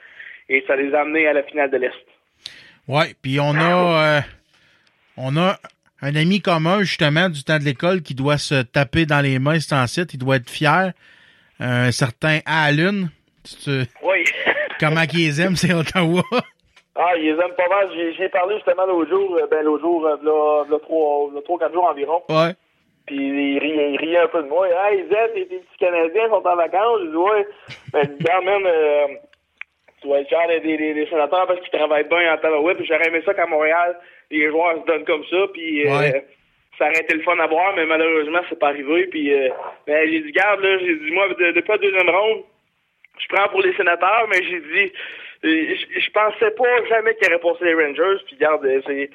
[0.48, 2.04] et ça les a amenés à la finale de l'Est.
[2.88, 4.20] Ouais, puis on a euh,
[5.16, 5.56] on a
[6.02, 9.60] un ami commun justement du temps de l'école qui doit se taper dans les mains
[9.60, 10.92] c'est en site, il doit être fier.
[11.60, 13.10] Un certain Allen,
[13.44, 13.70] tu
[14.02, 14.24] Oui.
[14.80, 16.22] comment qu'ils les aiment, c'est Ottawa.
[16.94, 17.88] Ah, ils les aiment pas mal.
[18.18, 22.22] J'ai parlé justement l'autre jour, euh, ben l'autre jour, euh, là, trois, quatre jours environ.
[22.28, 22.52] Ouais.
[23.06, 24.68] Puis il riait, il riait un peu de moi.
[24.68, 27.00] Hey, tes tes petits Canadiens sont en vacances.
[27.04, 27.46] Je dis, ouais.
[27.92, 29.06] Ben, quand même, euh,
[30.02, 32.76] tu être cher des, des, sénateurs parce qu'ils travaillent bien en Tabarouette.
[32.76, 33.96] Puis j'aurais aimé ça qu'à Montréal,
[34.38, 35.46] les joueurs se donnent comme ça.
[35.52, 36.20] Puis euh,
[36.78, 39.06] ça aurait été le fun à voir, mais malheureusement, c'est pas arrivé.
[39.06, 39.48] Puis euh,
[39.86, 42.42] ben, j'ai dit, garde, là, j'ai dit, moi, de- depuis la deuxième ronde,
[43.18, 44.92] je prends pour les sénateurs, mais j'ai dit,
[45.44, 48.22] euh, je, je pensais pas jamais qu'ils auraient passé les Rangers.
[48.26, 49.10] Puis garde, c'est,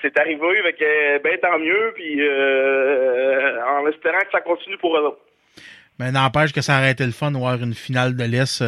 [0.00, 0.38] c'est arrivé,
[0.78, 1.92] que, ben tant mieux.
[1.94, 5.20] Puis euh, en espérant que ça continue pour eux autres.
[5.98, 8.64] Mais n'empêche que ça aurait été le fun de voir une finale de l'Est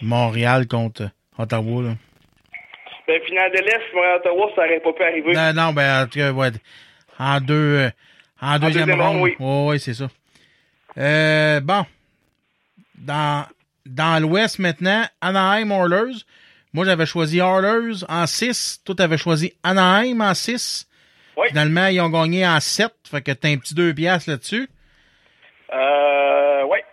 [0.00, 1.82] Montréal contre Ottawa.
[1.82, 1.90] Là.
[3.08, 5.32] Ben, finale de l'Est, Montréal-Ottawa, ça aurait pas pu arriver.
[5.32, 6.50] Non, non, ben en tout cas, ouais,
[7.18, 7.90] en deux euh,
[8.40, 9.22] en deuxième deuxième ronde.
[9.22, 9.34] oui.
[9.40, 10.08] Ouais, c'est ça.
[10.98, 11.86] Euh, bon.
[12.96, 13.46] Dans
[13.86, 16.24] dans l'Ouest maintenant, Anaheim Oilers.
[16.74, 18.82] Moi, j'avais choisi Oilers en 6.
[18.84, 20.86] Toi, t'avais choisi Anaheim en 6.
[21.48, 22.92] Finalement, ils ont gagné en 7.
[23.10, 24.68] Fait que t'as un petit 2 piastres là-dessus.
[25.72, 26.84] Euh, ouais.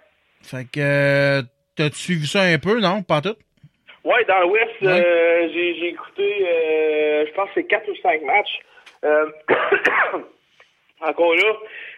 [0.41, 1.43] Fait que
[1.75, 3.03] t'as-tu suivi ça un peu, non?
[3.03, 3.35] Pas tout?
[4.05, 8.59] Ouais, dans l'Ouest, euh, j'ai, écouté, euh, je pense que c'est quatre ou cinq matchs.
[9.03, 9.25] Euh,
[11.01, 11.53] encore là,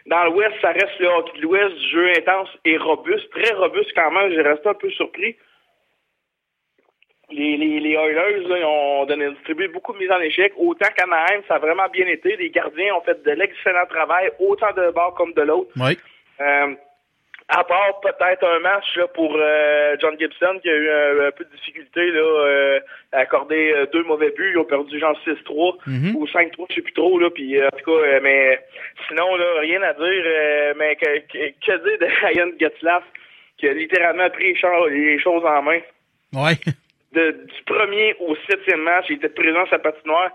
[0.05, 3.91] dans l'Ouest, ça reste le hockey de l'Ouest, du jeu intense et robuste, très robuste
[3.93, 4.31] quand même.
[4.31, 5.35] J'ai resté un peu surpris.
[7.29, 10.53] Les, les, les Oilers, là, ont donné, distribué beaucoup de mises en échec.
[10.55, 12.37] Autant qu'Anaheim, ça a vraiment bien été.
[12.37, 15.71] Les gardiens ont fait de l'excellent travail, autant de bord comme de l'autre.
[15.75, 15.97] Oui.
[17.49, 21.31] À part peut-être un match là, pour euh, John Gibson qui a eu un, un
[21.31, 22.79] peu de difficulté là, euh,
[23.13, 24.51] à accorder euh, deux mauvais buts.
[24.53, 26.15] Ils ont perdu genre 6-3 Mhm.
[26.17, 27.17] ou 5-3, je sais plus trop.
[27.17, 28.59] Là, puis, euh, en tout cas, euh, mais
[29.07, 30.03] sinon, là, rien à dire.
[30.25, 33.03] euh, mais que, que, que dire de Ryan Getzlaff
[33.57, 35.79] qui a littéralement pris les cho- les choses en main.
[36.33, 36.55] Ouais.
[37.13, 40.31] De, du premier au septième match, il était présent sur sa patinoire.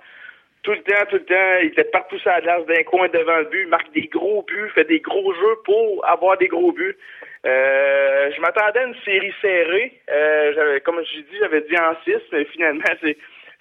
[0.62, 3.38] Tout le temps, tout le temps, il était partout sur la glace, d'un coin devant
[3.38, 6.72] le but, il marque des gros buts, fait des gros jeux pour avoir des gros
[6.72, 6.96] buts.
[7.44, 10.00] Euh, je m'attendais à une série serrée.
[10.08, 13.16] Euh, comme je dit, j'avais dit en 6, mais finalement, c'est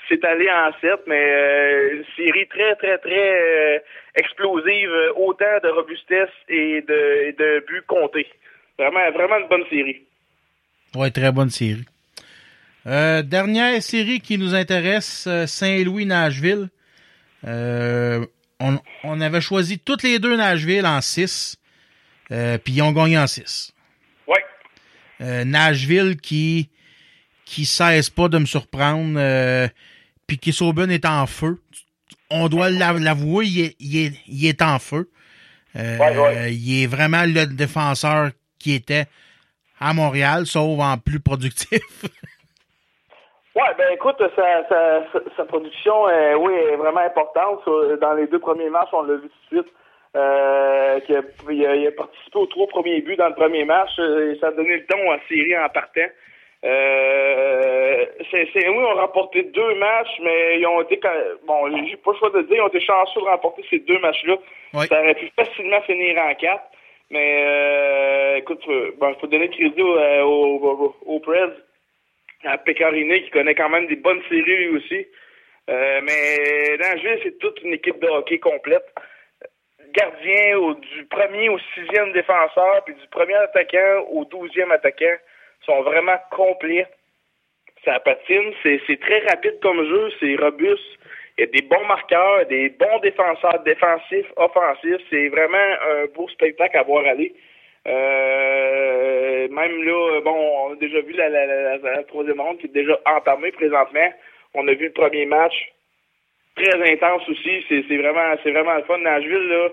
[0.09, 3.79] c'est allé en 7, mais euh, une série très, très, très euh,
[4.15, 8.27] explosive, autant de robustesse et de, et de buts comptés.
[8.77, 10.01] Vraiment, vraiment une bonne série.
[10.95, 11.85] Ouais, très bonne série.
[12.87, 16.69] Euh, dernière série qui nous intéresse, euh, Saint-Louis-Nashville.
[17.45, 18.25] Euh,
[18.59, 21.57] on, on avait choisi toutes les deux Nashville en 6.
[22.31, 23.71] Euh, puis ils ont gagné en 6.
[24.27, 24.43] Ouais.
[25.21, 26.69] Euh, Nashville qui
[27.45, 29.15] qui cesse pas de me surprendre.
[29.17, 29.67] Euh,
[30.27, 31.61] puis qui Sauben est en feu.
[32.29, 35.11] On doit l'av- l'avouer, il est, il, est, il est en feu.
[35.75, 36.55] Euh, Ouais, ouais.
[36.55, 39.07] Il est vraiment le défenseur qui était
[39.79, 41.79] à Montréal, sauf en plus productif.
[43.61, 47.61] Ouais, ben écoute, sa, sa, sa, sa production, euh, oui, est vraiment importante.
[47.99, 49.73] Dans les deux premiers matchs, on l'a vu tout de suite.
[50.15, 53.63] Euh, qu'il a- il, a, il a participé aux trois premiers buts dans le premier
[53.63, 53.91] match.
[53.99, 56.01] euh, et ça a donné le ton à la série en partant.
[56.65, 61.09] Euh, c'est, c'est, oui, on a remporté deux matchs, mais ils ont été, quand-
[61.47, 63.79] bon, j'ai pas le choix de le dire, ils ont été chanceux de remporter ces
[63.79, 64.35] deux matchs-là.
[64.87, 66.63] Ça aurait pu facilement finir en quatre.
[67.09, 71.51] Mais, euh, écoute, euh, bon, faut donner crédit au, euh, au, au, au Preds
[72.43, 75.07] à Pecorine qui connaît quand même des bonnes séries lui aussi.
[75.69, 78.85] Euh, mais Nashville, c'est toute une équipe de hockey complète.
[79.93, 85.15] Gardien au, du premier au sixième défenseur, puis du premier attaquant au douzième attaquant
[85.65, 86.87] sont vraiment complets.
[87.83, 90.83] Ça patine, c'est très rapide comme jeu, c'est robuste.
[91.37, 95.01] Il y a des bons marqueurs, des bons défenseurs défensifs, offensifs.
[95.09, 97.33] C'est vraiment un beau spectacle à voir aller.
[97.87, 100.35] Euh, même là, bon,
[100.67, 104.13] on a déjà vu la, la, la, la- troisième ronde qui est déjà entamée présentement.
[104.53, 105.71] On a vu le premier match.
[106.55, 107.65] Très intense aussi.
[107.69, 108.97] C'est vraiment c'est vraiment le fun.
[108.99, 109.69] Nashville, là.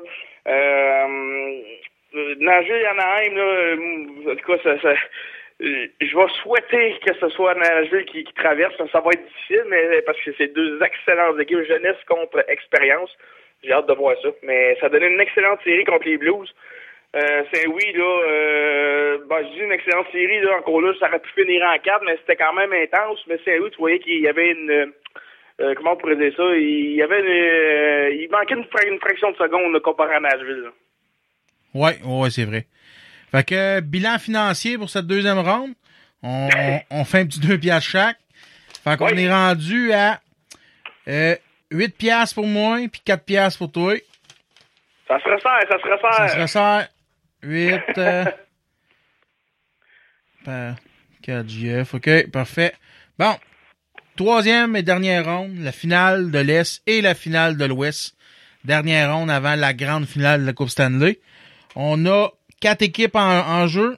[0.49, 1.61] Euh,
[2.15, 4.95] euh, Nashville Anaheim, là, euh, en tout cas, ça, ça,
[5.61, 8.75] euh, je vais souhaiter que ce soit Nashville qui, qui traverse.
[8.91, 13.15] Ça va être difficile, mais parce que c'est deux excellentes équipes, jeunesse contre expérience.
[13.63, 14.29] J'ai hâte de voir ça.
[14.45, 16.55] Mais ça donné une excellente série contre les Blues.
[17.19, 21.19] Euh, Saint-Louis, là, euh, ben, je dis une excellente série, là, encore là, ça aurait
[21.21, 23.19] pu finir en quatre, mais c'était quand même intense.
[23.27, 24.71] Mais Saint-Louis, tu voyais qu'il y avait une,
[25.61, 28.87] euh, comment on pourrait dire ça, il y avait une, euh, il manquait une, fra-
[28.87, 30.71] une fraction de seconde, là, comparé à Nashville, là.
[31.75, 32.65] Ouais, ouais, c'est vrai.
[33.31, 35.73] Fait que bilan financier pour cette deuxième ronde,
[36.23, 36.49] on,
[36.91, 38.17] on fait un petit deux piastres chaque.
[38.85, 40.19] Fait qu'on est rendu à
[41.09, 41.35] euh,
[41.71, 43.95] 8 piastres pour moi, puis 4 piastres pour toi.
[45.09, 46.15] Ça se resserre, ça se resserre.
[46.15, 46.89] Ça se resserre.
[47.43, 48.25] 8 euh,
[50.45, 50.77] par
[51.23, 51.95] 4 JF.
[51.95, 52.75] OK, parfait.
[53.19, 53.35] Bon.
[54.17, 58.17] Troisième et dernière ronde, la finale de l'Est et la finale de l'Ouest.
[58.65, 61.21] Dernière ronde avant la grande finale de la Coupe Stanley.
[61.77, 63.97] On a quatre équipes en, en jeu.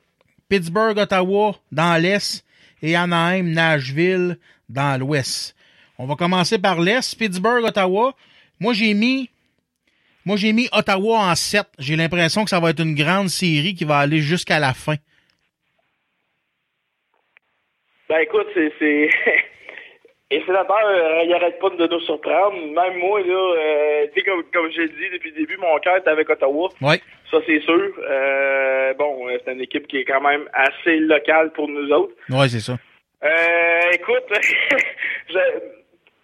[0.51, 2.45] Pittsburgh, Ottawa dans l'Est
[2.83, 4.39] et Anaheim, Nashville
[4.69, 5.57] dans l'Ouest.
[5.97, 7.17] On va commencer par l'Est.
[7.17, 8.15] Pittsburgh, Ottawa.
[8.59, 9.31] Moi, j'ai mis
[10.25, 11.63] moi, j'ai mis Ottawa en 7.
[11.79, 14.95] J'ai l'impression que ça va être une grande série qui va aller jusqu'à la fin.
[18.09, 19.09] Ben écoute, c'est.
[20.33, 22.57] Et sénateur, euh, il arrête pas de nous surprendre.
[22.57, 25.97] Même moi, là, euh, tu sais, comme, comme j'ai dit depuis le début, mon cœur
[25.97, 26.69] est avec Ottawa.
[26.81, 26.97] Oui.
[27.31, 27.93] Ça, c'est sûr.
[28.09, 32.15] Euh, bon, euh, c'est une équipe qui est quand même assez locale pour nous autres.
[32.29, 32.77] Ouais, c'est ça.
[33.23, 34.25] Euh, écoute,
[35.29, 35.80] je-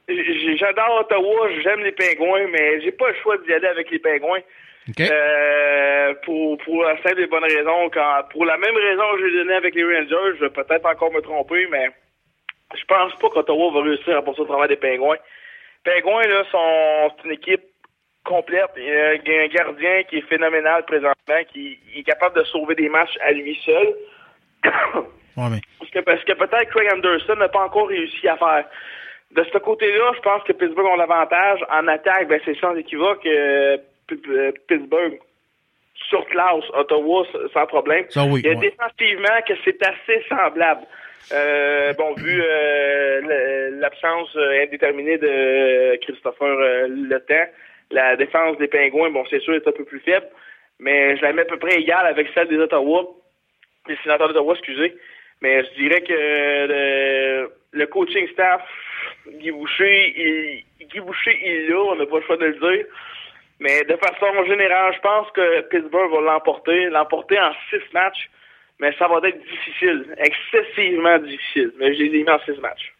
[0.08, 4.40] j'adore Ottawa, j'aime les pingouins, mais j'ai pas le choix d'y aller avec les pingouins.
[5.00, 9.36] Euh, pour, pour la simple et bonne raison, quand, pour la même raison que j'ai
[9.38, 11.88] donnée avec les Rangers, je vais peut-être encore me tromper, mais
[12.74, 15.16] je pense pas qu'Ottawa va réussir à passer au travers des pingouins.
[15.84, 17.64] Pingouins, là, sont, une équipe
[18.24, 18.70] complète.
[18.76, 22.88] Il y a un gardien qui est phénoménal présentement, qui est capable de sauver des
[22.88, 23.94] matchs à lui seul.
[25.36, 25.60] Ouais, mais.
[25.78, 28.64] Parce que, parce que peut-être Craig Anderson n'a pas encore réussi à faire.
[29.32, 31.60] De ce côté-là, je pense que Pittsburgh ont l'avantage.
[31.70, 35.18] En attaque, ben, c'est sans équivoque euh, Pittsburgh
[36.08, 38.04] surclasse Ottawa sans problème.
[38.10, 38.54] Ça, oui, ouais.
[38.54, 40.82] défensivement que c'est assez semblable.
[41.32, 47.50] Euh, bon, vu euh, l'absence euh, indéterminée de Christopher euh, Le Temps,
[47.90, 50.26] la défense des Pingouins, bon, c'est sûr, est un peu plus faible,
[50.78, 53.06] mais je la mets à peu près égale avec celle des Ottawa,
[53.88, 54.96] des sénateurs d'Ottawa, excusez.
[55.40, 58.62] Mais je dirais que le, le coaching staff,
[59.40, 62.54] Guy Boucher, il, Guy Boucher, il est là, on n'a pas le choix de le
[62.54, 62.86] dire.
[63.58, 68.30] Mais de façon générale, je pense que Pittsburgh va l'emporter, l'emporter en six matchs,
[68.80, 71.72] mais ça va être difficile, excessivement difficile.
[71.78, 72.92] Mais je les ai mis en six matchs.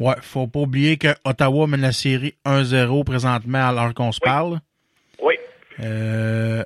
[0.00, 4.20] Ouais, faut pas oublier que Ottawa mène la série 1-0 présentement à l'heure qu'on se
[4.20, 4.58] parle.
[5.22, 5.34] Oui.
[5.78, 6.64] Euh,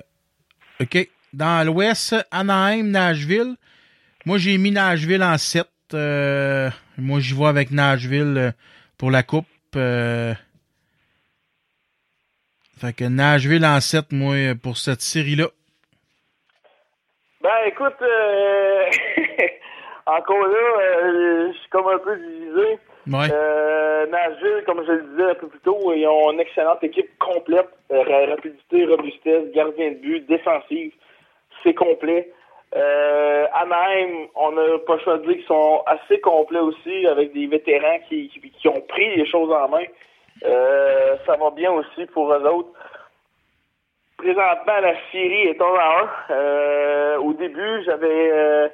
[0.81, 1.09] OK.
[1.33, 3.55] Dans l'Ouest, Anaheim, Nashville.
[4.25, 5.67] Moi, j'ai mis Nashville en 7.
[5.93, 8.51] Euh, moi, j'y vais avec Nashville euh,
[8.97, 9.45] pour la Coupe.
[9.75, 10.33] Euh,
[12.79, 15.47] fait que Nashville en 7, moi, pour cette série-là.
[17.41, 18.85] Ben écoute, euh,
[20.07, 22.79] encore là, euh, je suis comme un peu divisé.
[23.07, 23.27] Ouais.
[23.31, 27.09] Euh, Nashville, comme je le disais un peu plus tôt, ils ont une excellente équipe
[27.19, 27.69] complète.
[27.91, 30.91] Ra- rapidité, robustesse, gardien de but, défensive.
[31.63, 32.31] C'est complet.
[32.75, 38.27] Euh, Anaheim, on n'a pas dire qu'ils sont assez complets aussi, avec des vétérans qui,
[38.29, 39.85] qui, qui ont pris les choses en main.
[40.43, 42.69] Euh, ça va bien aussi pour eux autres.
[44.17, 46.33] Présentement, la série est 1 à 1.
[46.33, 48.31] Euh, au début, j'avais...
[48.31, 48.67] euh,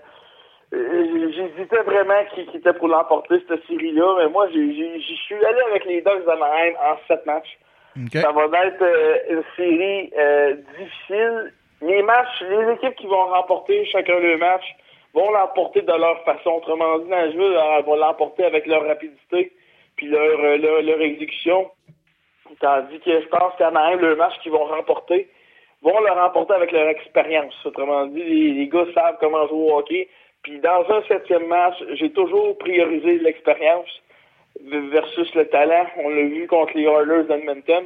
[0.73, 5.59] euh, J'hésitais vraiment qui, qui était pour l'emporter, cette série-là, mais moi, j'y suis allé
[5.69, 7.57] avec les Ducks d'Anaheim en 7 matchs.
[8.21, 11.53] Ça va être euh, une série euh, difficile.
[11.81, 14.63] Les matchs, les équipes qui vont remporter chacun le match
[15.13, 16.51] vont l'emporter de leur façon.
[16.51, 19.51] Autrement dit, Nashville euh, va l'emporter avec leur rapidité
[19.95, 21.69] puis leur, euh, leur, leur exécution.
[22.59, 25.29] Tandis que je pense qu'Anaheim, le match qu'ils vont remporter,
[25.81, 27.53] vont le remporter avec leur expérience.
[27.65, 30.07] Autrement dit, les, les gars savent comment jouer au hockey.
[30.43, 34.01] Puis dans un septième match, j'ai toujours priorisé l'expérience
[34.59, 35.85] versus le talent.
[35.97, 37.85] On l'a vu contre les Oilers d'Edmonton.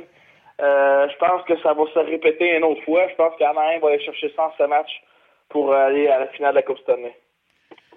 [0.62, 3.08] Euh, je pense que ça va se répéter une autre fois.
[3.10, 4.90] Je pense qu'Anaheim va aller chercher ça en ce match
[5.50, 7.14] pour aller à la finale de la Coupe Stanley.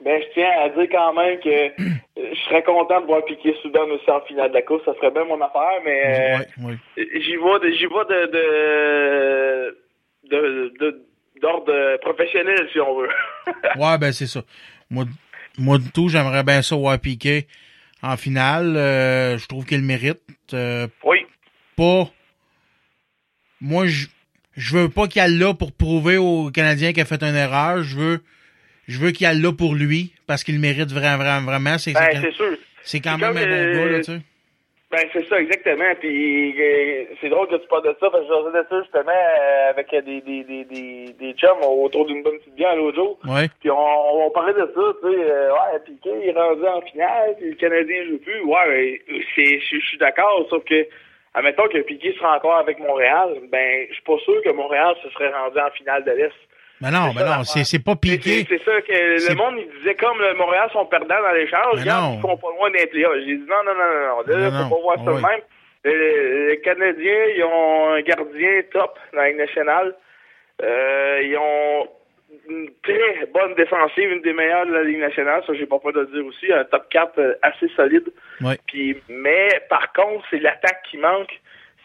[0.05, 1.71] Ben, je tiens à dire quand même que euh,
[2.17, 4.85] je serais content de voir Piquet Soudan aussi en finale de la Coupe.
[4.85, 9.77] Ça serait bien mon affaire, mais euh, j'y vais, de- j'y de,
[10.31, 11.03] de, de,
[11.41, 13.09] d'ordre professionnel, si on veut.
[13.77, 14.41] Ouais, ben c'est ça.
[14.91, 15.05] Moi,
[15.59, 17.47] moi de tout, j'aimerais bien ça voir Piqué
[18.03, 18.77] en finale.
[18.77, 20.21] Euh, je trouve qu'il mérite.
[20.55, 21.27] Euh, oui.
[21.77, 22.05] Pas.
[23.61, 24.07] Moi, je
[24.57, 27.83] je veux pas qu'il aille là pour prouver aux Canadiens qu'il a fait une erreur.
[27.83, 28.21] Je veux
[28.89, 31.79] je veux qu'il aille là pour lui parce qu'il mérite vraiment, vraiment, vraiment.
[31.79, 32.57] C'est Ben, c'est- c'est sûr.
[32.83, 34.21] c'est quand même un bon euh, gars, là, tu sais.
[34.91, 35.85] Ben, c'est ça, exactement.
[36.01, 38.81] Puis, euh, c'est drôle que tu parles de ça, parce que je faisais de ça,
[38.83, 42.97] justement, euh, avec des, des, des, des, des chums autour d'une bonne petite bière l'autre
[42.97, 43.19] jour.
[43.27, 43.49] Ouais.
[43.61, 43.77] Puis, on,
[44.27, 47.51] on parlait de ça, tu sais, euh, ouais, Piqué, il est rendu en finale, puis
[47.51, 48.41] le Canadien joue plus.
[48.45, 50.87] Ouais, ben, c'est, je suis d'accord, sauf que,
[51.35, 55.11] admettons que Piqué sera encore avec Montréal, ben, je suis pas sûr que Montréal se
[55.11, 56.33] serait rendu en finale de l'Est.
[56.81, 58.47] Mais non, mais non, c'est pas piqué.
[58.49, 62.15] C'est ça que le monde, il disait comme le Montréal sont perdants dans l'échange, regarde,
[62.15, 63.09] ils sont pas loin d'être là.
[63.19, 65.17] J'ai dit non, non, non, non, non, là, faut pas voir ça Ouais.
[65.17, 65.41] de même.
[65.85, 69.95] Les, les Canadiens, ils ont un gardien top dans la Ligue nationale.
[70.63, 71.89] Euh, ils ont
[72.49, 75.93] une très bonne défensive, une des meilleures de la Ligue nationale, ça j'ai pas peur
[75.93, 78.09] de le dire aussi, un top 4 euh, assez solide.
[78.43, 78.57] Ouais.
[78.67, 81.41] Puis, mais par contre, c'est l'attaque qui manque.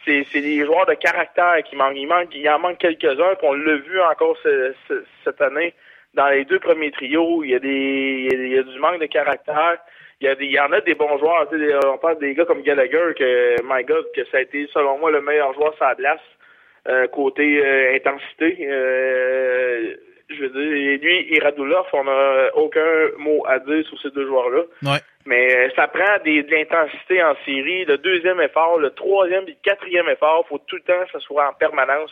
[0.05, 1.95] C'est, c'est les joueurs de caractère qui manquent.
[1.95, 5.73] Il, manque, il en manque quelques-uns, puis on l'a vu encore ce- ce- cette année
[6.13, 7.41] dans les deux premiers trios.
[7.45, 9.77] Il y a des, il y a, du manque de caractère.
[10.19, 11.47] Il y, a des, il y en a des bons joueurs.
[11.49, 14.41] Tu sais, des- on parle des gars comme Gallagher, que, my God, que ça a
[14.41, 16.19] été, selon moi, le meilleur joueur sur la glace,
[16.89, 18.57] euh, côté euh, intensité.
[18.69, 19.95] Euh,
[20.33, 24.25] je veux dire, lui et Radulov, on n'a aucun mot à dire sur ces deux
[24.27, 24.61] joueurs-là.
[24.83, 24.99] Ouais.
[25.25, 27.85] Mais euh, ça prend des, de l'intensité en série.
[27.85, 31.19] Le deuxième effort, le troisième et le quatrième effort, faut tout le temps que ça
[31.19, 32.11] soit en permanence.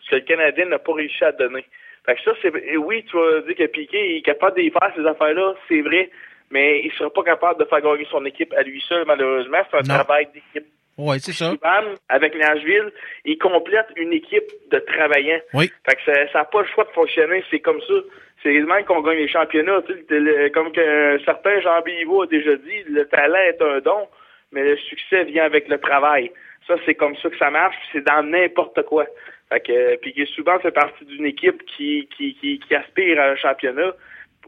[0.00, 1.64] Ce que le Canadien n'a pas réussi à donner.
[2.06, 5.06] Fait que ça, c'est oui, tu vas dire que Piquet est capable de faire ces
[5.06, 6.08] affaires-là, c'est vrai,
[6.50, 9.58] mais il sera pas capable de faire gagner son équipe à lui seul, malheureusement.
[9.70, 10.02] C'est un Non.
[10.02, 10.66] travail d'équipe.
[10.98, 11.54] Ouais, c'est ça.
[11.62, 12.90] Bam, avec Nashville,
[13.24, 15.40] il complète une équipe de travaillants.
[15.54, 15.70] Oui.
[15.88, 17.94] Fait que ça n'a pas le choix de fonctionner, c'est comme ça.
[18.42, 19.80] C'est les mêmes qu'on gagne les championnats.
[19.86, 23.78] tu sais, le- comme qu'un certain Jean Biveau a déjà dit, le talent est un
[23.80, 24.08] don,
[24.52, 26.30] mais le succès vient avec le travail.
[26.66, 29.06] Ça, c'est comme ça que ça marche, c'est dans n'importe quoi.
[29.50, 33.18] Fait que, euh, puis que souvent fait partie d'une équipe qui, qui, qui, qui aspire
[33.20, 33.92] à un championnat.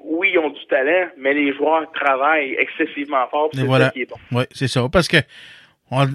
[0.02, 3.86] Oui, ils ont du talent, mais les joueurs travaillent excessivement fort, c'est voilà.
[3.86, 4.16] ça qui est bon.
[4.32, 4.82] Oui, c'est ça.
[4.92, 5.16] Parce que
[5.90, 6.06] on,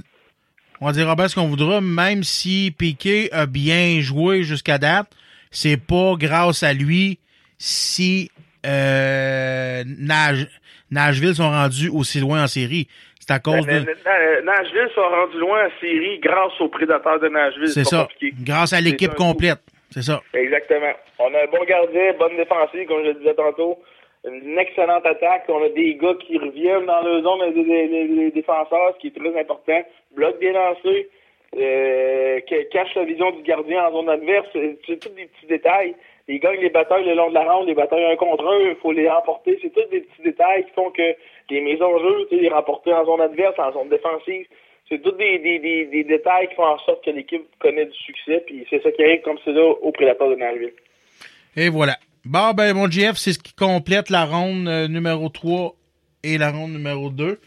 [0.88, 5.08] on dira bien ce qu'on voudra, même si Piquet a bien joué jusqu'à date,
[5.52, 7.20] c'est pas grâce à lui
[7.58, 8.30] si
[8.66, 10.48] euh, Nage-
[10.92, 12.88] Nashville sont rendus aussi loin en série.
[13.20, 13.90] C'est à cause Ben, de...
[14.06, 17.70] Na- Na- Nashville sont rendus loin en série grâce aux prédateurs de Nashville.
[17.70, 18.08] C'est ça.
[18.12, 18.36] compliqué.
[18.42, 19.60] Grâce à l'équipe complète.
[19.92, 20.22] C'est ça.
[20.34, 20.92] Exactement.
[21.20, 23.80] On a un bon gardien, bonne défensive, comme je le disais tantôt.
[24.28, 25.46] Une excellente attaque.
[25.50, 29.40] On a des gars qui reviennent dans le zone des, défenseurs, ce qui est très
[29.40, 29.82] important.
[30.16, 31.10] Bloc bien lancé.
[31.58, 34.48] Euh, ca- cache la vision du gardien en zone adverse.
[34.54, 35.96] C'est tous des petits détails.
[36.28, 38.76] Ils gagnent les batailles le long de la ronde, les batailles un contre un, il
[38.82, 39.60] faut les remporter.
[39.62, 41.16] C'est tous des petits détails qui font que
[41.52, 44.48] les mises en jeu, les remporter en zone adverse, en zone défensive.
[44.90, 47.94] C'est tous des, des, des, des détails qui font en sorte que l'équipe connaît du
[47.98, 50.74] succès, puis c'est ça qui arrive comme c'est là au prédateur de Nashville.
[51.56, 51.94] Et voilà.
[52.26, 55.76] Bon, ben, mon GF, c'est ce qui complète la ronde euh, numéro 3
[56.24, 57.40] et la ronde numéro 2.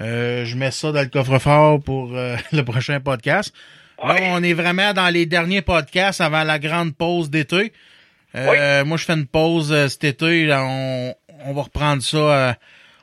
[0.00, 3.54] Euh, je mets ça dans le coffre-fort pour euh, le prochain podcast.
[4.02, 7.72] Là, on est vraiment dans les derniers podcasts avant la grande pause d'été.
[8.34, 10.44] Euh, Moi, je fais une pause cet été.
[10.46, 11.14] Là, on,
[11.46, 12.56] on va reprendre ça.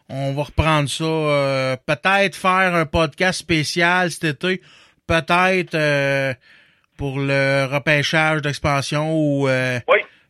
[0.07, 1.77] on va reprendre ça.
[1.85, 4.61] Peut-être faire un podcast spécial cet été.
[5.07, 6.33] Peut-être euh,
[6.97, 9.79] pour le repêchage d'expansion ou euh,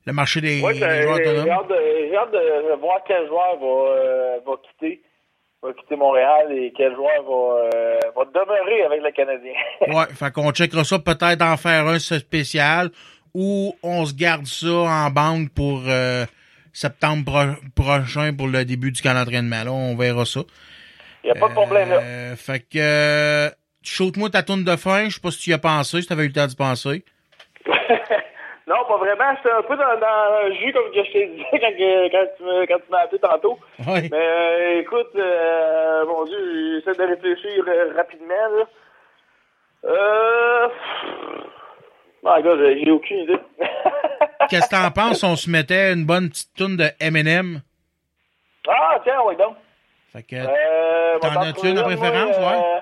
[0.06, 1.50] le marché des, Oui, des j'ai joueurs j'ai autonomes?
[1.50, 1.76] hâte, de,
[2.10, 5.02] j'ai hâte de voir quel joueur va, euh, va quitter
[5.64, 9.54] va quitter Montréal et quel joueur va, euh, va demeurer avec le Canadien.
[9.88, 12.90] Ouais, fait qu'on checkera ça peut-être en faire un spécial
[13.34, 16.26] ou on se garde ça en banque pour euh,
[16.72, 19.64] septembre pro- prochain pour le début du camp d'entraînement.
[19.64, 20.42] Là, on verra ça.
[21.24, 22.36] Il n'y a pas de problème là.
[22.36, 23.50] Fait que euh,
[23.82, 25.10] shoot-moi ta tourne de fin.
[25.10, 26.56] Je sais pas si tu y as pensé, si tu avais eu le temps d'y
[26.56, 27.04] penser.
[28.68, 29.36] Non, pas vraiment.
[29.38, 32.44] J'étais un peu dans, dans le jus, comme que je t'ai dit quand, quand tu
[32.44, 33.60] me- quand tu m'as appelé tantôt.
[33.88, 34.10] Ouais.
[34.12, 38.34] Mais euh, écoute, euh, mon Dieu, j'essaie de réfléchir euh, rapidement.
[38.58, 38.66] Là.
[39.86, 40.68] Euh...
[42.24, 43.40] My God, j'ai aucune idée.
[44.50, 45.20] Qu'est-ce que t'en penses?
[45.20, 47.62] Si on se mettait une bonne petite tourne de Eminem?
[48.68, 49.56] ah, tiens, oui, donc.
[50.12, 52.82] Fait que Euh, T'en as-tu une en préférence, ouais?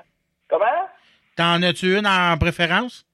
[0.50, 0.66] Comment?
[1.36, 3.06] t'en as-tu une en préférence?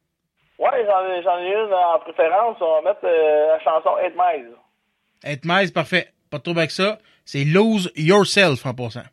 [0.59, 2.57] Ouais, j'en ai, j'en ai une en préférence.
[2.59, 4.51] On va mettre euh, la chanson Eight Miles.
[5.23, 6.09] Être mais parfait.
[6.29, 6.99] Pas de trouble avec ça.
[7.25, 9.03] C'est Lose Yourself en passant.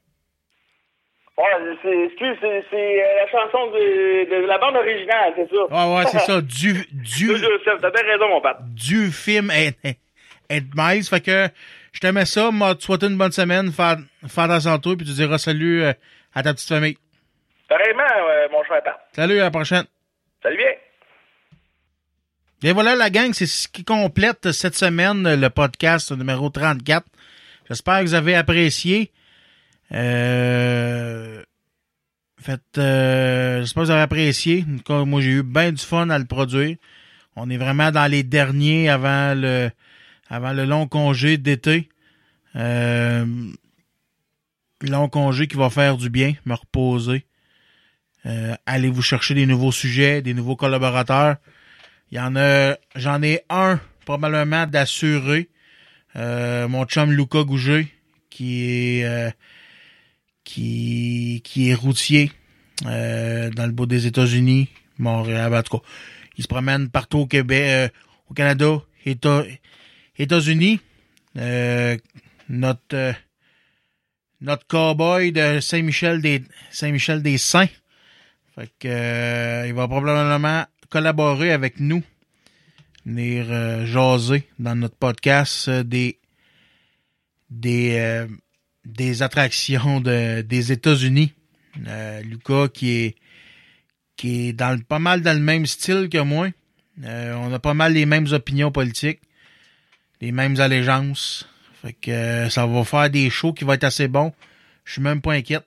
[1.39, 1.45] Ouais,
[1.83, 5.65] c'est, excuse, c'est, c'est euh, la chanson de, de la bande originale, c'est ça?
[5.67, 6.41] Ouais, ouais, c'est ça.
[6.43, 8.57] Du, du, Lose Yourself, T'as bien raison, mon père.
[8.61, 11.49] du film Être mais Fait que
[11.93, 12.51] je te mets ça.
[12.51, 13.71] Moi, te une bonne semaine.
[13.71, 13.97] Faire,
[14.29, 14.49] faire
[14.81, 14.95] toi.
[14.97, 15.93] Puis tu diras salut euh,
[16.35, 16.97] à ta petite famille.
[17.69, 18.99] Pareillement, euh, mon cher père.
[19.13, 19.85] Salut, à la prochaine.
[20.43, 20.73] Salut bien.
[22.63, 27.07] Et voilà la gang, c'est ce qui complète cette semaine le podcast numéro 34.
[27.69, 29.13] J'espère que vous avez apprécié.
[29.93, 31.43] Euh,
[32.41, 34.65] faites, euh, j'espère que vous avez apprécié.
[34.89, 36.77] Moi j'ai eu bien du fun à le produire.
[37.37, 39.71] On est vraiment dans les derniers avant le
[40.31, 41.91] avant le long congé d'été.
[42.57, 43.27] Euh,
[44.81, 47.27] long congé qui va faire du bien, me reposer.
[48.25, 51.37] Euh, allez vous chercher des nouveaux sujets, des nouveaux collaborateurs.
[52.11, 55.49] Il y en a, j'en ai un probablement d'assurer
[56.15, 57.89] euh, mon chum Luca Gouget,
[58.31, 59.31] qui est euh,
[60.45, 62.31] qui, qui est routier
[62.87, 64.69] euh, dans le bout des États-Unis,
[64.99, 65.85] Montréal, en tout cas.
[66.39, 67.89] Il se promène partout au Québec, euh,
[68.31, 69.45] au Canada, États,
[70.19, 70.81] États-Unis.
[71.37, 71.97] Euh,
[72.49, 73.13] notre euh,
[74.41, 77.69] notre cowboy de Saint-Michel des Saint-Michel des Saints.
[78.55, 82.03] Fait que il va probablement collaborer avec nous,
[83.05, 86.19] venir euh, jaser dans notre podcast euh, des
[87.51, 88.27] des euh,
[88.85, 91.33] des attractions de, des États-Unis.
[92.25, 93.17] Lucas qui est
[94.17, 96.49] qui est dans pas mal dans le même style que moi.
[97.03, 99.21] On a pas mal les mêmes opinions politiques,
[100.23, 101.47] les mêmes allégeances.
[101.83, 104.33] Fait que ça va faire des shows qui vont être assez bons.
[104.85, 105.67] Je suis même pas inquiète.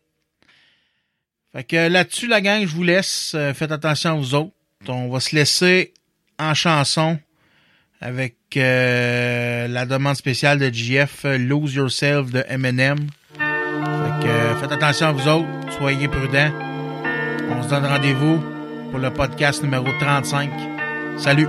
[1.52, 3.36] Fait que là-dessus, la gang, je vous laisse.
[3.54, 4.54] Faites attention à vous autres.
[4.88, 5.94] On va se laisser
[6.40, 7.20] en chanson
[8.00, 12.98] avec euh, la demande spéciale de GF euh, Lose Yourself de Eminem.
[13.34, 15.48] Fait que euh, faites attention à vous autres.
[15.78, 16.52] Soyez prudents.
[17.52, 18.42] On se donne rendez-vous
[18.90, 20.50] pour le podcast numéro 35.
[21.18, 21.48] Salut!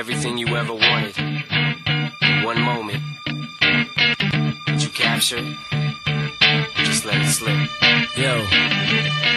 [0.00, 1.14] Everything you ever wanted,
[2.42, 3.02] one moment,
[4.66, 5.56] would you capture it?
[6.86, 7.68] Just let it slip.
[8.16, 8.40] Yo.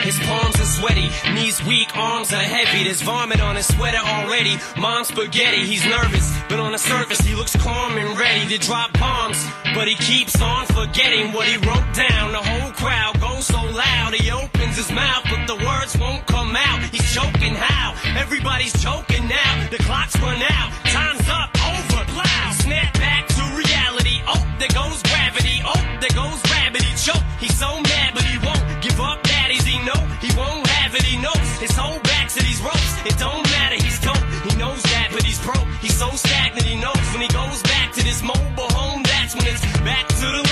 [0.03, 2.85] His palms are sweaty, knees weak, arms are heavy.
[2.85, 4.55] There's vomit on his sweater already.
[4.79, 8.93] Mom's spaghetti, he's nervous, but on the surface he looks calm and ready to drop
[8.97, 9.45] bombs.
[9.75, 12.31] But he keeps on forgetting what he wrote down.
[12.31, 16.55] The whole crowd goes so loud, he opens his mouth, but the words won't come
[16.55, 16.79] out.
[16.91, 17.93] He's choking how?
[18.17, 19.67] Everybody's choking now.
[19.69, 22.51] The clock's run out, time's up, over, plow.
[22.53, 24.21] Snap back to reality.
[24.27, 25.61] Oh, there goes gravity.
[25.65, 26.89] Oh, there goes gravity.
[26.95, 27.23] Choke.
[27.39, 29.21] He's so mad, but he won't give up.
[29.23, 31.03] Daddies, he know he won't have it.
[31.03, 32.93] He knows his whole back to these ropes.
[33.05, 33.75] It don't matter.
[33.75, 34.23] He's dope.
[34.47, 35.67] He knows that, but he's broke.
[35.81, 36.65] He's so stagnant.
[36.65, 39.03] He knows when he goes back to this mobile home.
[39.03, 40.42] That's when it's back to the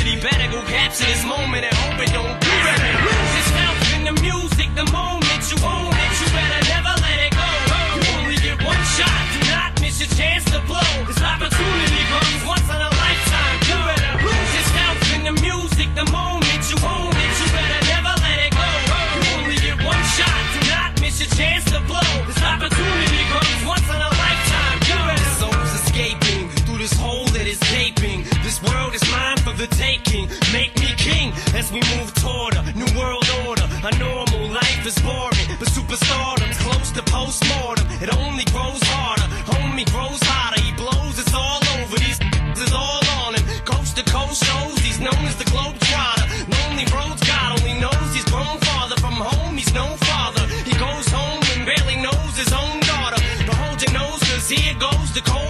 [0.00, 2.40] old rhapsody better go capture this moment and hope it don't.
[2.40, 5.19] Better lose yourself in the music the moment
[29.60, 30.24] the taking.
[30.56, 33.66] Make me king as we move toward a new world order.
[33.84, 37.84] A normal life is boring, but superstardom's close to postmortem.
[38.00, 39.28] It only grows harder.
[39.52, 40.60] Homie grows hotter.
[40.64, 41.18] He blows.
[41.20, 41.96] It's all over.
[42.00, 42.20] These
[42.64, 43.44] is all on him.
[43.68, 44.78] Coast to coast shows.
[44.80, 46.24] He's known as the globe trotter.
[46.48, 47.20] Lonely roads.
[47.28, 49.56] God only knows he's grown farther from home.
[49.60, 50.44] He's no father.
[50.64, 53.20] He goes home and barely knows his own daughter.
[53.44, 55.49] But hold your nose, cause here goes the cold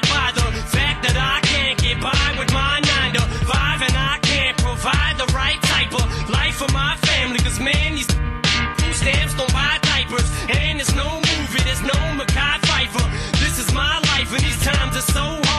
[15.01, 15.50] so